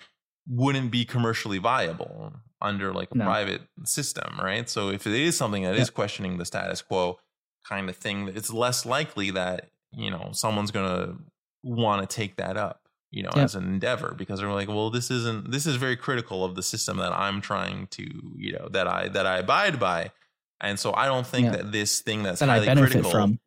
[0.48, 3.24] wouldn't be commercially viable under like a No.
[3.24, 4.68] private system, right?
[4.68, 7.18] So if it is something that is questioning the status quo
[7.68, 11.16] kind of thing, it's less likely that, you know, someone's going to
[11.62, 12.82] want to take that up,
[13.13, 13.45] you know, Yep.
[13.45, 16.63] as an endeavor because they're like, well, this isn't this is very critical of the
[16.65, 18.05] system that I'm trying to,
[18.37, 20.11] you know, that I that I abide by.
[20.61, 21.57] And so I don't think Yeah.
[21.59, 23.39] that this thing that's That highly critical from.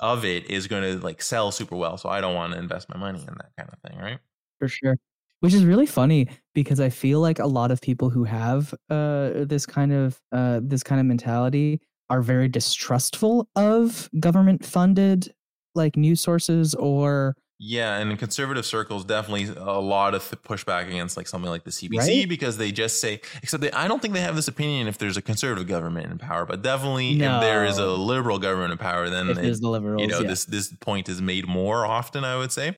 [0.00, 1.98] of it is going to like sell super well.
[1.98, 4.18] So I don't want to invest my money in that kind of thing, right?
[4.58, 4.96] for sure
[5.40, 9.30] which is really funny because i feel like a lot of people who have uh
[9.46, 15.32] this kind of uh this kind of mentality are very distrustful of government funded
[15.74, 21.18] like news sources or Yeah, and in conservative circles, definitely a lot of pushback against
[21.18, 22.28] like something like the CBC Right?
[22.28, 25.18] because they just say, except they, I don't think they have this opinion if there's
[25.18, 29.10] a conservative government in power, but definitely if there is a liberal government in power,
[29.10, 30.28] then it- the liberals, you know yeah.
[30.28, 32.76] this this point is made more often, I would say,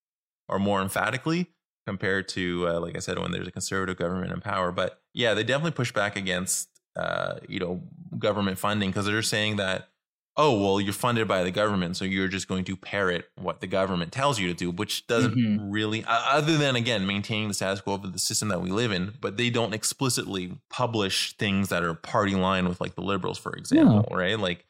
[0.48, 1.46] or more emphatically
[1.86, 4.72] compared to uh, like I said when there's a conservative government in power.
[4.72, 7.82] But yeah, they definitely push back against uh, you know
[8.18, 9.90] government funding because they're saying that
[10.36, 13.66] oh well you're funded by the government so you're just going to parrot what the
[13.66, 15.68] government tells you to do which doesn't Mhm.
[15.70, 19.12] really other than again maintaining the status quo of the system that we live in
[19.20, 23.52] but they don't explicitly publish things that are party line with like the liberals for
[23.52, 24.64] example right like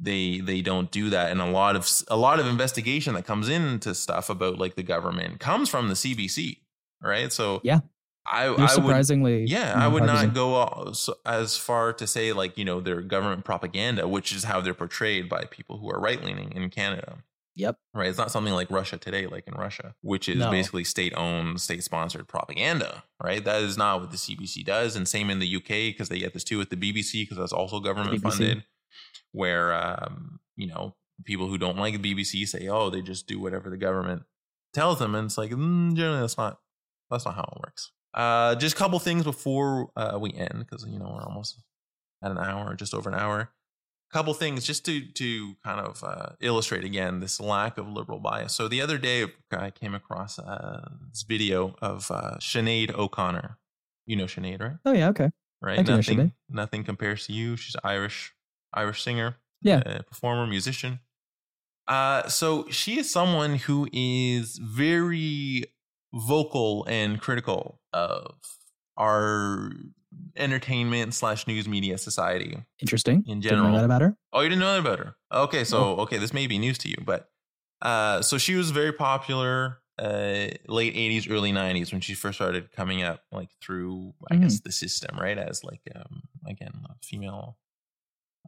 [0.00, 3.48] they they don't do that and a lot of a lot of investigation that comes
[3.48, 6.56] into stuff about like the government comes from the CBC
[7.02, 7.80] right so Yeah.
[8.24, 10.92] I You're I would surprisingly, yeah, I would not go
[11.26, 15.28] as far to say like you know their government propaganda, which is how they're portrayed
[15.28, 17.18] by people who are right leaning in Canada.
[17.54, 17.76] Yep.
[17.92, 20.50] Right, it's not something like Russia today, like in Russia, which is No.
[20.50, 23.04] basically state-owned, state-sponsored propaganda.
[23.22, 26.18] Right, that is not what the CBC does, and same in the UK because they
[26.18, 28.64] get this too with the BBC because that's also government funded.
[29.32, 30.94] Where um, you know
[31.24, 34.22] people who don't like the BBC say, oh, they just do whatever the government
[34.72, 36.60] tells them, and it's like mm, generally that's not
[37.10, 37.90] that's not how it works.
[38.14, 41.58] Uh, just a couple things before uh, we end because you know we're almost
[42.22, 43.40] at an hour, just over an hour.
[43.40, 48.20] A Couple things just to to kind of uh, illustrate again this lack of liberal
[48.20, 48.52] bias.
[48.52, 53.58] So the other day I came across uh, this video of uh, Sinead O'Connor.
[54.06, 54.76] You know Sinead, right?
[54.84, 55.30] Oh yeah, okay.
[55.62, 55.78] Right.
[55.78, 57.56] I nothing, nothing compares to you.
[57.56, 58.34] She's Irish,
[58.74, 59.80] Irish singer, Yeah.
[59.86, 60.98] uh, performer, musician.
[61.86, 65.64] Uh, so she is someone who is very
[66.12, 68.34] vocal and critical of
[68.96, 69.70] our
[70.36, 73.24] entertainment slash news media society Interesting.
[73.26, 73.76] in Didn't know general.
[73.76, 74.16] that about her.
[74.32, 75.16] Oh, you didn't know that about her?
[75.32, 77.30] Okay, so okay, this may be news to you, but
[77.80, 82.70] uh, so she was very popular uh, late '80s, early '90s when she first started
[82.72, 85.38] coming up, like through I guess the system, right?
[85.38, 87.58] As like um, again, a female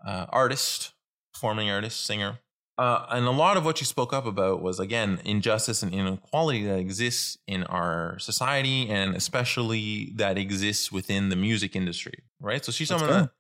[0.06, 0.92] uh, artist,
[1.32, 2.38] performing artist, singer.
[2.76, 6.64] Uh, and a lot of what she spoke up about was again injustice and inequality
[6.64, 12.64] that exists in our society, and especially that exists within the music industry, right?
[12.64, 13.30] So she's someone that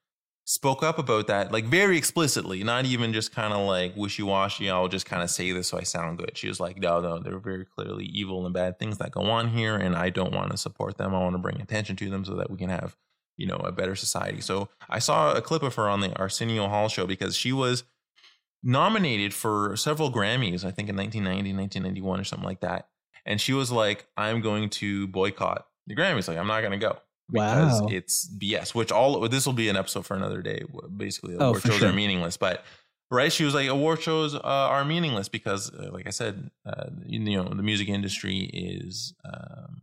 [0.44, 4.70] spoke up about that like very explicitly, not even just kind of like wishy washy.
[4.70, 6.36] I'll just kind of say this so I sound good.
[6.36, 9.22] She was like, no, no, there are very clearly evil and bad things that go
[9.22, 11.12] on here, and I don't want to support them.
[11.12, 12.96] I want to bring attention to them so that we can have
[13.36, 14.40] you know a better society.
[14.40, 17.82] So I saw a clip of her on the Arsenio Hall show because she was
[18.64, 22.88] nominated for several Grammys, I think in 1990, 1991 or something like that.
[23.26, 26.26] And she was like, I'm going to boycott the Grammys.
[26.28, 26.96] Like, I'm not going to go
[27.30, 27.88] because Wow.
[27.90, 30.62] it's BS, which all this will be an episode for another day.
[30.96, 31.88] Basically, Oh, award for shows sure.
[31.90, 32.36] are meaningless.
[32.36, 32.64] But
[33.10, 36.86] right, she was like, award shows uh, are meaningless because, uh, like I said, uh,
[37.06, 39.82] you know, the music industry is um,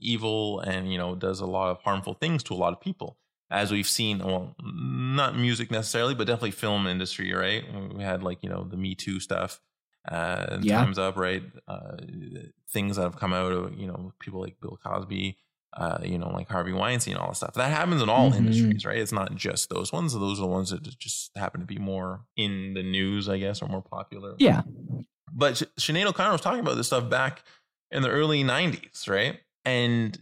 [0.00, 3.16] evil and, you know, does a lot of harmful things to a lot of people
[3.50, 7.64] as we've seen, well, not music necessarily, but definitely film industry, right?
[7.94, 9.60] We had like, you know, the Me Too stuff,
[10.10, 10.78] uh, Yeah.
[10.78, 11.42] Time's Up, right?
[11.66, 11.96] Uh,
[12.70, 15.36] things that have come out of, you know, people like Bill Cosby,
[15.76, 17.54] uh, you know, like Harvey Weinstein, all that stuff.
[17.54, 18.36] That happens in all Mhm.
[18.36, 18.98] industries, right?
[18.98, 20.12] It's not just those ones.
[20.12, 23.62] Those are the ones that just happen to be more in the news, I guess,
[23.62, 24.34] or more popular.
[24.38, 24.62] Yeah.
[25.32, 27.44] But Sinead O'Connor was talking about this stuff back
[27.90, 29.40] in the early 90s, right?
[29.64, 30.18] And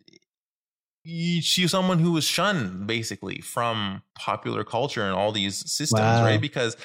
[1.06, 6.24] she's someone who was shunned basically from popular culture and all these systems, Wow.
[6.24, 6.40] right?
[6.40, 6.76] Because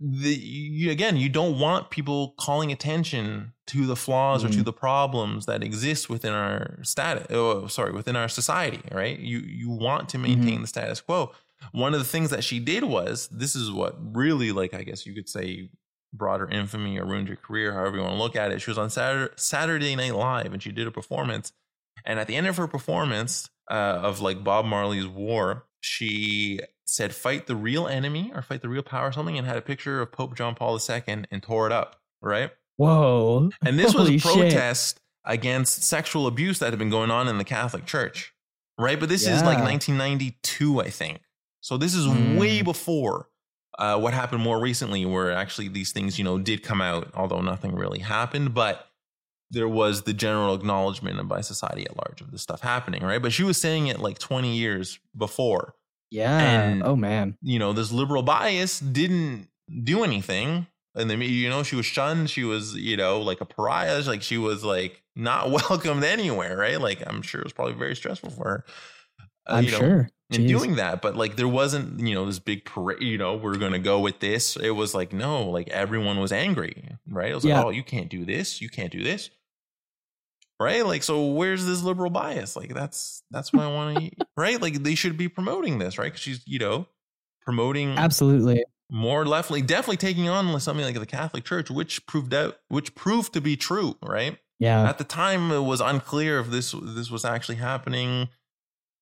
[0.00, 4.64] the you, again, you don't want people calling attention to the flaws or to Mhm.
[4.64, 7.26] the problems that exist within our status.
[7.30, 9.18] Oh, sorry, within our society, right?
[9.18, 11.32] You you want to maintain the status quo.
[11.72, 15.06] One of the things that she did was this is what really, like, I guess
[15.06, 15.70] you could say,
[16.12, 18.60] brought her infamy or ruined her career, however you want to look at it.
[18.60, 21.52] She was on Saturday, Saturday Night Live and she did a performance.
[22.04, 27.14] And at the end of her performance uh, of like Bob Marley's War, she said,
[27.14, 30.00] fight the real enemy or fight the real power or something, and had a picture
[30.00, 32.50] of Pope John Paul II and tore it up, right?
[32.76, 33.50] Whoa.
[33.64, 34.32] And this was Holy a shit.
[34.52, 38.34] protest against sexual abuse that had been going on in the Catholic Church,
[38.78, 39.00] right?
[39.00, 41.20] But this is like 1992, I think.
[41.60, 42.36] So this is Mm.
[42.38, 43.28] way before
[43.78, 47.40] uh, what happened more recently, where actually these things, you know, did come out, although
[47.40, 48.54] nothing really happened.
[48.54, 48.86] But
[49.50, 53.22] there was the general acknowledgement by society at large of this stuff happening, right?
[53.22, 55.74] But she was saying it like 20 years before
[56.10, 56.38] Yeah.
[56.38, 57.36] And- oh man.
[57.42, 59.48] you know, this liberal bias didn't
[59.84, 60.66] do anything.
[60.96, 62.30] And then, you know, she was shunned.
[62.30, 64.00] She was, you know, like a pariah.
[64.02, 66.80] Like she was like not welcomed anywhere, right?
[66.80, 68.64] Like I'm sure it was probably very stressful for her.
[69.20, 70.08] uh, I'm you know, sure.
[70.30, 70.48] In Jeez.
[70.48, 71.02] doing that.
[71.02, 74.20] But like there wasn't, you know, this big parade, you know, we're gonna go with
[74.20, 74.56] this.
[74.56, 77.30] It was like, no, like everyone was angry, right?
[77.30, 77.58] It was Yeah.
[77.58, 79.30] like, oh, you can't do this, you can't do this.
[80.60, 80.86] Right?
[80.86, 82.54] Like, so where's this liberal bias?
[82.56, 84.60] Like that's that's what I want to right?
[84.62, 86.06] Like they should be promoting this, right?
[86.06, 86.86] Because she's, you know,
[87.42, 88.64] promoting Absolutely.
[88.90, 93.32] more leftly, definitely taking on something like the Catholic Church, which proved out which proved
[93.34, 94.38] to be true, right?
[94.60, 94.88] Yeah.
[94.88, 98.28] At the time, it was unclear if this this was actually happening.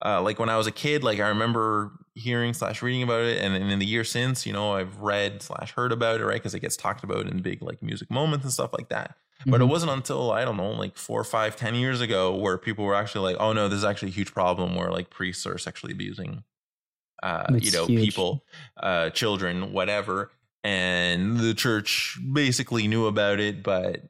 [0.05, 3.41] Uh, like when I was a kid, like I remember hearing slash reading about it,
[3.43, 6.35] and, and in the year since, you know, I've read slash heard about it, right?
[6.35, 9.17] Because it gets talked about in big like music moments and stuff like that.
[9.47, 9.69] But it Mhm.
[9.69, 13.33] wasn't until I don't know, like four, five, ten years ago, where people were actually
[13.33, 16.45] like, "Oh no, this is actually a huge problem where like priests are sexually abusing,
[17.23, 18.01] uh, you know, huge.
[18.05, 18.45] people,
[18.79, 20.33] uh, children, whatever."
[20.65, 24.03] And the church basically knew about it, but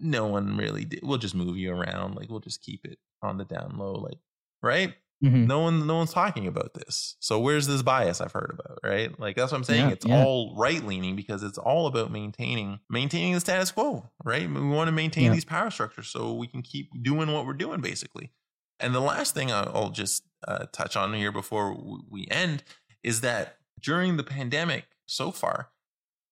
[0.00, 1.00] no one really did.
[1.02, 4.18] We'll just move you around, like we'll just keep it on the down low, like
[4.62, 4.94] right.
[5.22, 5.46] Mhm.
[5.46, 7.16] No one, no one's talking about this.
[7.20, 9.18] So where's this bias I've heard about, right?
[9.20, 9.88] Like that's what I'm saying.
[9.88, 10.24] Yeah, it's yeah.
[10.24, 14.48] all right leaning because it's all about maintaining, maintaining the status quo, right?
[14.48, 15.32] We want to maintain Yeah.
[15.32, 18.32] these power structures so we can keep doing what we're doing, basically.
[18.78, 21.74] And the last thing I'll I'll just uh, touch on here before
[22.08, 22.64] we end
[23.02, 25.70] is that during the pandemic so far,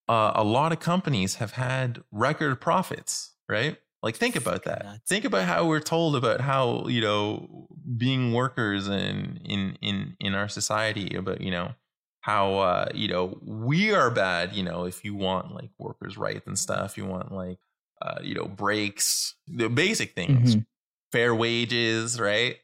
[0.09, 3.77] uh, a lot of companies have had record profits, right?
[4.03, 4.85] Like think about that.
[4.85, 5.09] Nuts.
[5.09, 10.35] Think about how we're told about how you know being workers in in in in
[10.35, 11.75] our society about you know
[12.21, 16.47] how uh you know we are bad you know if you want like workers rights
[16.47, 17.59] and stuff you want like
[18.03, 20.67] uh you know breaks the basic things Mhm.
[21.11, 22.59] fair wages right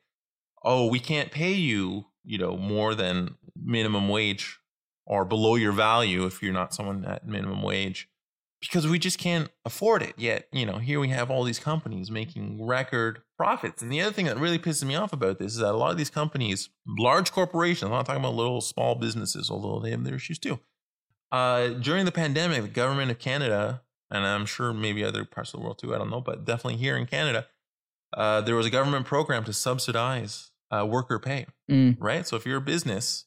[0.63, 4.59] oh we can't pay you you know more than minimum wage
[5.07, 8.09] or below your value if you're not someone at minimum wage
[8.69, 12.11] because we just can't afford it yet you know here we have all these companies
[12.11, 15.59] making record profits and the other thing that really pisses me off about this is
[15.59, 19.51] that a lot of these companies large corporations i'm not talking about little small businesses
[19.51, 20.59] although they have their issues too
[21.33, 25.61] uh, during the pandemic the government of canada and i'm sure maybe other parts of
[25.61, 27.47] the world too i don't know but definitely here in canada
[28.17, 31.97] uh, there was a government program to subsidize uh, worker pay Mm.
[31.99, 32.27] right?
[32.27, 33.25] So if you're a business,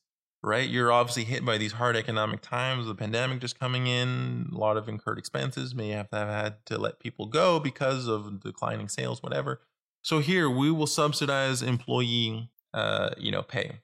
[0.48, 4.58] right, you're obviously hit by these hard economic times, the pandemic just coming in, a
[4.58, 8.42] lot of incurred expenses, may have to have had to let people go because of
[8.42, 9.62] declining sales, whatever.
[10.02, 13.80] So here we will subsidize employee, uh, you know, pay.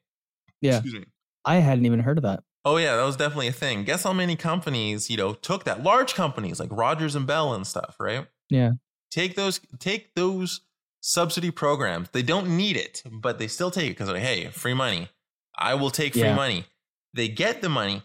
[0.62, 0.78] Yeah.
[0.78, 1.06] Excuse me.
[1.46, 2.44] I hadn't even heard of that.
[2.66, 3.84] Oh yeah, that was definitely a thing.
[3.84, 5.84] Guess how many companies, you know, took that?
[5.84, 8.26] Large companies like Rogers and Bell and stuff, right?
[8.50, 8.72] Yeah.
[9.12, 10.62] Take those take those
[11.02, 12.10] subsidy programs.
[12.12, 15.10] They don't need it, but they still take it because like, hey, free money.
[15.58, 16.36] I will take free Yeah.
[16.36, 16.66] money.
[17.14, 18.02] They get the money,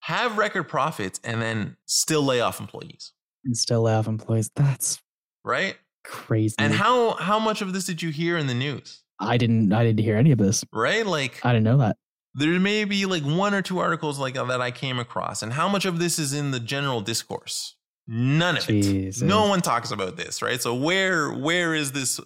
[0.00, 3.12] have record profits, and then still lay off employees.
[3.44, 4.50] And still lay off employees.
[4.54, 4.98] That's
[5.44, 5.76] Right?
[6.04, 6.54] crazy.
[6.58, 9.02] And how how much of this did you hear in the news?
[9.18, 10.64] I didn't I didn't hear any of this.
[10.72, 11.06] Right?
[11.06, 11.96] Like I didn't know that.
[12.34, 15.68] there may be like one or two articles like that I came across, and how
[15.68, 17.76] much of this is in the general discourse?
[18.06, 19.20] None of Jesus.
[19.22, 19.26] it.
[19.26, 20.60] No one talks about this, right?
[20.60, 22.18] So where where is this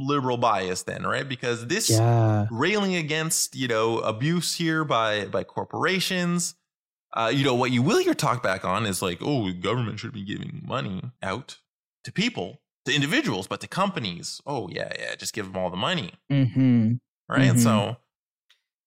[0.00, 1.28] liberal bias then, right?
[1.28, 2.46] Because this Yeah.
[2.50, 6.54] railing against you know abuse here by by corporations.
[7.12, 10.12] Uh, you know what you will hear talk back on is like, oh, government should
[10.12, 11.58] be giving money out
[12.04, 14.40] to people, to individuals, but to companies.
[14.46, 16.92] Oh yeah, yeah, just give them all the money, Mm-hmm.
[17.28, 17.50] right?
[17.52, 17.58] Mhm.
[17.58, 17.96] So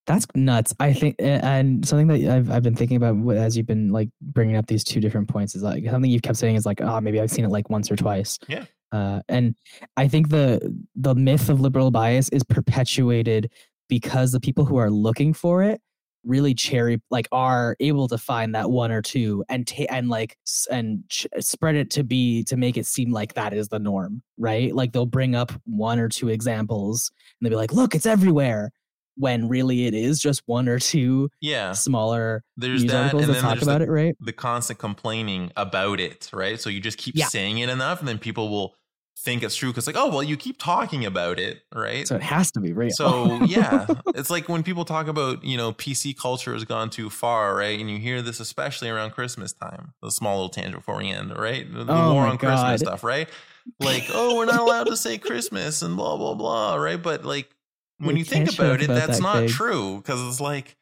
[0.05, 0.73] That's nuts.
[0.81, 4.55] I think, and something that I've I've been thinking about as you've been like bringing
[4.57, 7.19] up these two different points is like something you've kept saying is like, oh, maybe
[7.21, 8.37] I've seen it like once or twice.
[8.47, 8.65] Yeah.
[8.93, 9.55] Uh, and
[9.97, 10.61] I think the
[10.95, 13.51] the myth of liberal bias is perpetuated
[13.89, 15.81] because the people who are looking for it
[16.23, 20.37] really cherry like are able to find that one or two and ta- and like
[20.71, 24.21] and ch- spread it to be to make it seem like that is the norm
[24.37, 28.05] right like they'll bring up one or two examples and they'll be like look it's
[28.05, 28.71] everywhere
[29.15, 33.29] when really it is just one or two yeah, smaller there's news that, articles and
[33.35, 36.59] that then talk about the, it right the constant complaining about it, right?
[36.59, 37.27] So you just keep Yeah.
[37.27, 38.75] saying it enough, and then people will
[39.17, 42.07] think it's true because like, oh, well, you keep talking about it, right?
[42.07, 45.57] so it has to be real So yeah, it's like when people talk about you
[45.57, 47.79] know PC culture has gone too far, right?
[47.79, 49.93] And you hear this especially around Christmas time.
[50.01, 51.71] The small little tangent before we end, right?
[51.71, 53.29] The, Oh war on Christmas stuff, right?
[53.79, 57.01] Like, oh, we're not allowed to say Christmas and blah blah blah, right?
[57.01, 57.49] But like
[57.97, 60.75] when We you think about it, about that's that, not true because it's like,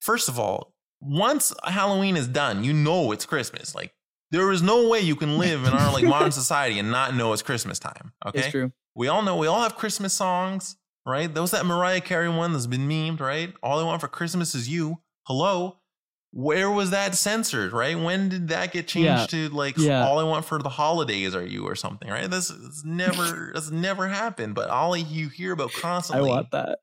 [0.00, 3.74] first of all, once Halloween is done, you know it's Christmas.
[3.74, 3.92] Like
[4.30, 7.32] there is no way you can live in our like modern society and not know
[7.32, 8.12] it's Christmas time.
[8.26, 10.76] Okay, it's true we all know we all have Christmas songs,
[11.06, 11.32] right?
[11.32, 13.54] There was that Mariah Carey one that's been memed, right?
[13.62, 14.98] All I want for Christmas is you.
[15.26, 15.76] Hello.
[16.30, 17.98] where was that censored, right?
[17.98, 19.48] When did that get changed Yeah.
[19.48, 20.04] to like Yeah.
[20.06, 22.28] all I want for the holidays are you or something, right?
[22.28, 26.80] This is never that's never happened, but all you hear about constantly, I want that.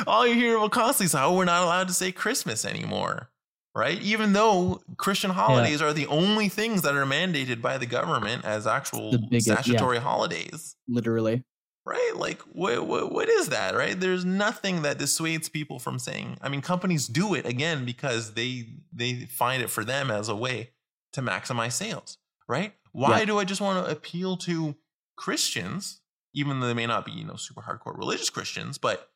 [0.06, 3.28] all you hear about constantly is how we're not allowed to say Christmas anymore.
[3.76, 4.00] Right?
[4.02, 8.68] Even though Christian holidays are the only things that are mandated by the government as
[8.68, 9.54] actual biggest- yeah.
[9.60, 11.42] statutory holidays Literally.
[11.84, 12.12] right?
[12.14, 13.98] Like, what, what, what is that, right?
[13.98, 16.38] There's nothing that dissuades people from saying.
[16.40, 20.36] I mean, companies do it again because they they find it for them as a
[20.36, 20.70] way
[21.14, 22.18] to maximize sales,
[22.48, 22.74] right?
[22.92, 23.24] Why Yeah.
[23.24, 24.76] do I just want to appeal to
[25.16, 26.00] Christians,
[26.32, 29.10] even though they may not be, you know, super hardcore religious Christians, but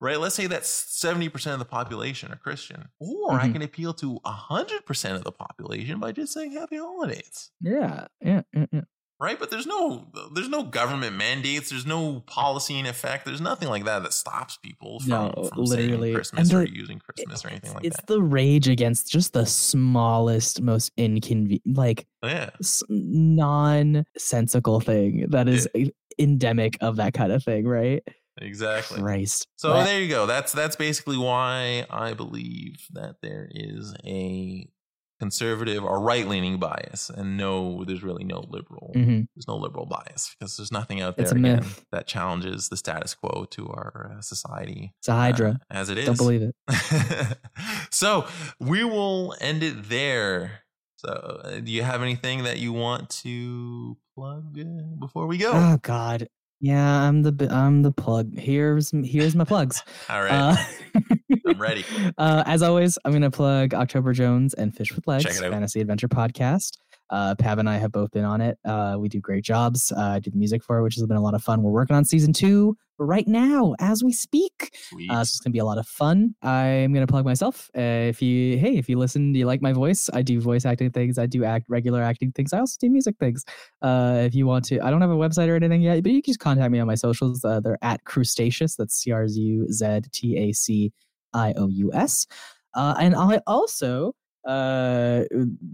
[0.00, 0.18] right?
[0.20, 3.52] Let's say that 70% of the population are Christian, or I Mhm.
[3.52, 8.06] can appeal to 100% of the population by just saying happy holidays Yeah.
[8.20, 8.42] Yeah.
[8.52, 8.80] yeah, yeah.
[9.20, 13.68] right but there's no there's no government mandates there's no policy in effect there's nothing
[13.68, 16.12] like that that stops people from, No, from literally.
[16.12, 19.46] christmas or using christmas or anything like it's that It's the rage against just the
[19.46, 25.68] smallest, most inconvenient, like yeah s- nonsensical thing that is
[26.18, 28.02] endemic of that kind of thing, right?
[28.38, 29.46] Exactly Christ.
[29.56, 34.68] so there you go that's that's basically why i believe that there is a
[35.20, 39.28] conservative or right-leaning bias and no there's really no liberal Mhm.
[39.34, 43.44] there's no liberal bias because there's nothing out there again, that challenges the status quo
[43.52, 45.50] to our uh, society It's a hydra.
[45.70, 46.54] uh, as it is Don't believe it.
[47.90, 48.26] so
[48.58, 50.60] we will end it there.
[50.96, 51.10] So,
[51.44, 54.58] uh, do you have anything that you want to plug
[54.98, 55.52] before we go?
[55.52, 56.28] Oh God.
[56.64, 58.38] Yeah, I'm the I'm the plug.
[58.38, 59.82] Here's here's my plugs.
[60.08, 60.56] All right, Uh,
[61.46, 61.84] I'm ready.
[62.16, 65.44] Uh, as always, I'm going to plug October Jones and Fish with Legs, Check it
[65.44, 65.52] out.
[65.52, 66.78] fantasy adventure podcast.
[67.10, 68.56] Uh, Pav and I have both been on it.
[68.64, 69.92] Uh, we do great jobs.
[69.92, 71.62] Uh, I do the music for it, which has been a lot of fun.
[71.62, 74.76] We're working on season two right now as we speak.
[75.10, 76.34] Uh, so it's gonna be a lot of fun.
[76.42, 77.70] I'm gonna plug myself.
[77.76, 77.80] Uh,
[78.10, 80.08] if you, hey, if you listen, you like my voice?
[80.12, 81.18] I do voice acting things.
[81.18, 82.52] I do act regular acting things.
[82.52, 83.44] I also do music things.
[83.82, 86.22] Uh, if you want to, I don't have a website or anything yet, but you
[86.22, 87.44] can just contact me on my socials.
[87.44, 88.76] Uh, they're at Crustaceous.
[88.76, 90.92] That's C R Z U Z T A C
[91.32, 92.26] I O U S.
[92.74, 94.14] Uh, and I also
[94.46, 95.24] uh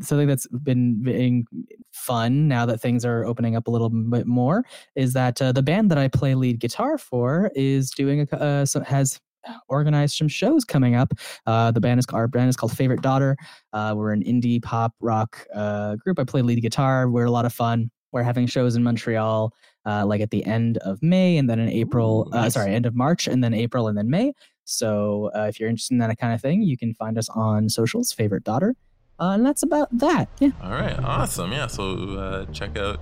[0.03, 1.45] something that's been being
[1.93, 4.65] fun now that things are opening up a little bit more
[4.95, 8.65] is that uh, the band that I play lead guitar for is doing a uh,
[8.65, 9.21] so has
[9.69, 11.15] organized some shows coming up.
[11.47, 13.37] Uh, the band is our band is called Favorite Daughter.
[13.73, 16.19] Uh, we're an indie pop rock uh, group.
[16.19, 17.09] I play lead guitar.
[17.09, 17.91] We're a lot of fun.
[18.13, 19.55] We're having shows in Montreal,
[19.87, 22.29] uh, like at the end of May, and then in April.
[22.29, 22.55] Ooh, Uh, nice.
[22.55, 24.33] sorry, end of March, and then April, and then May.
[24.71, 27.69] So uh, if you're interested in that kind of thing, you can find us on
[27.69, 28.13] socials.
[28.13, 28.77] Favorite Daughter.
[29.19, 30.29] Uh, and that's about that.
[30.39, 30.51] Yeah.
[30.63, 31.53] All right, awesome.
[31.53, 33.01] Yeah, so uh, check out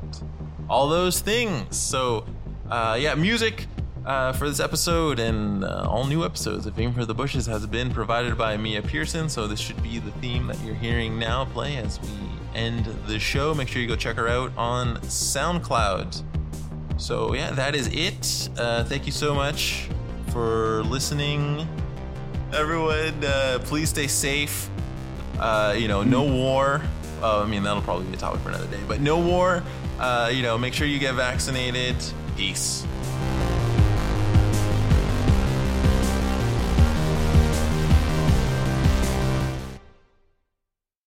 [0.69, 1.77] all those things.
[1.77, 2.27] So,
[2.71, 3.67] uh, yeah, music
[4.05, 7.67] uh, for this episode and uh, all new episodes of Aim for the Bushes has
[7.67, 9.29] been provided by Mia Pearson.
[9.29, 12.09] So, this should be the theme that you're hearing now play as we
[12.55, 13.55] end the show.
[13.55, 16.25] Make sure you go check her out on SoundCloud.
[16.97, 18.25] So, yeah, that is it.
[18.89, 19.89] Thank you so much
[20.31, 21.67] for listening.
[22.53, 24.69] Everyone, uh, please stay safe.
[25.39, 26.83] Uh, you know, no war.
[27.23, 29.63] Uh, I mean, that'll probably be a topic for another day, but no war.
[29.99, 31.97] Uh, you know, make sure you get vaccinated.
[32.37, 32.87] Peace.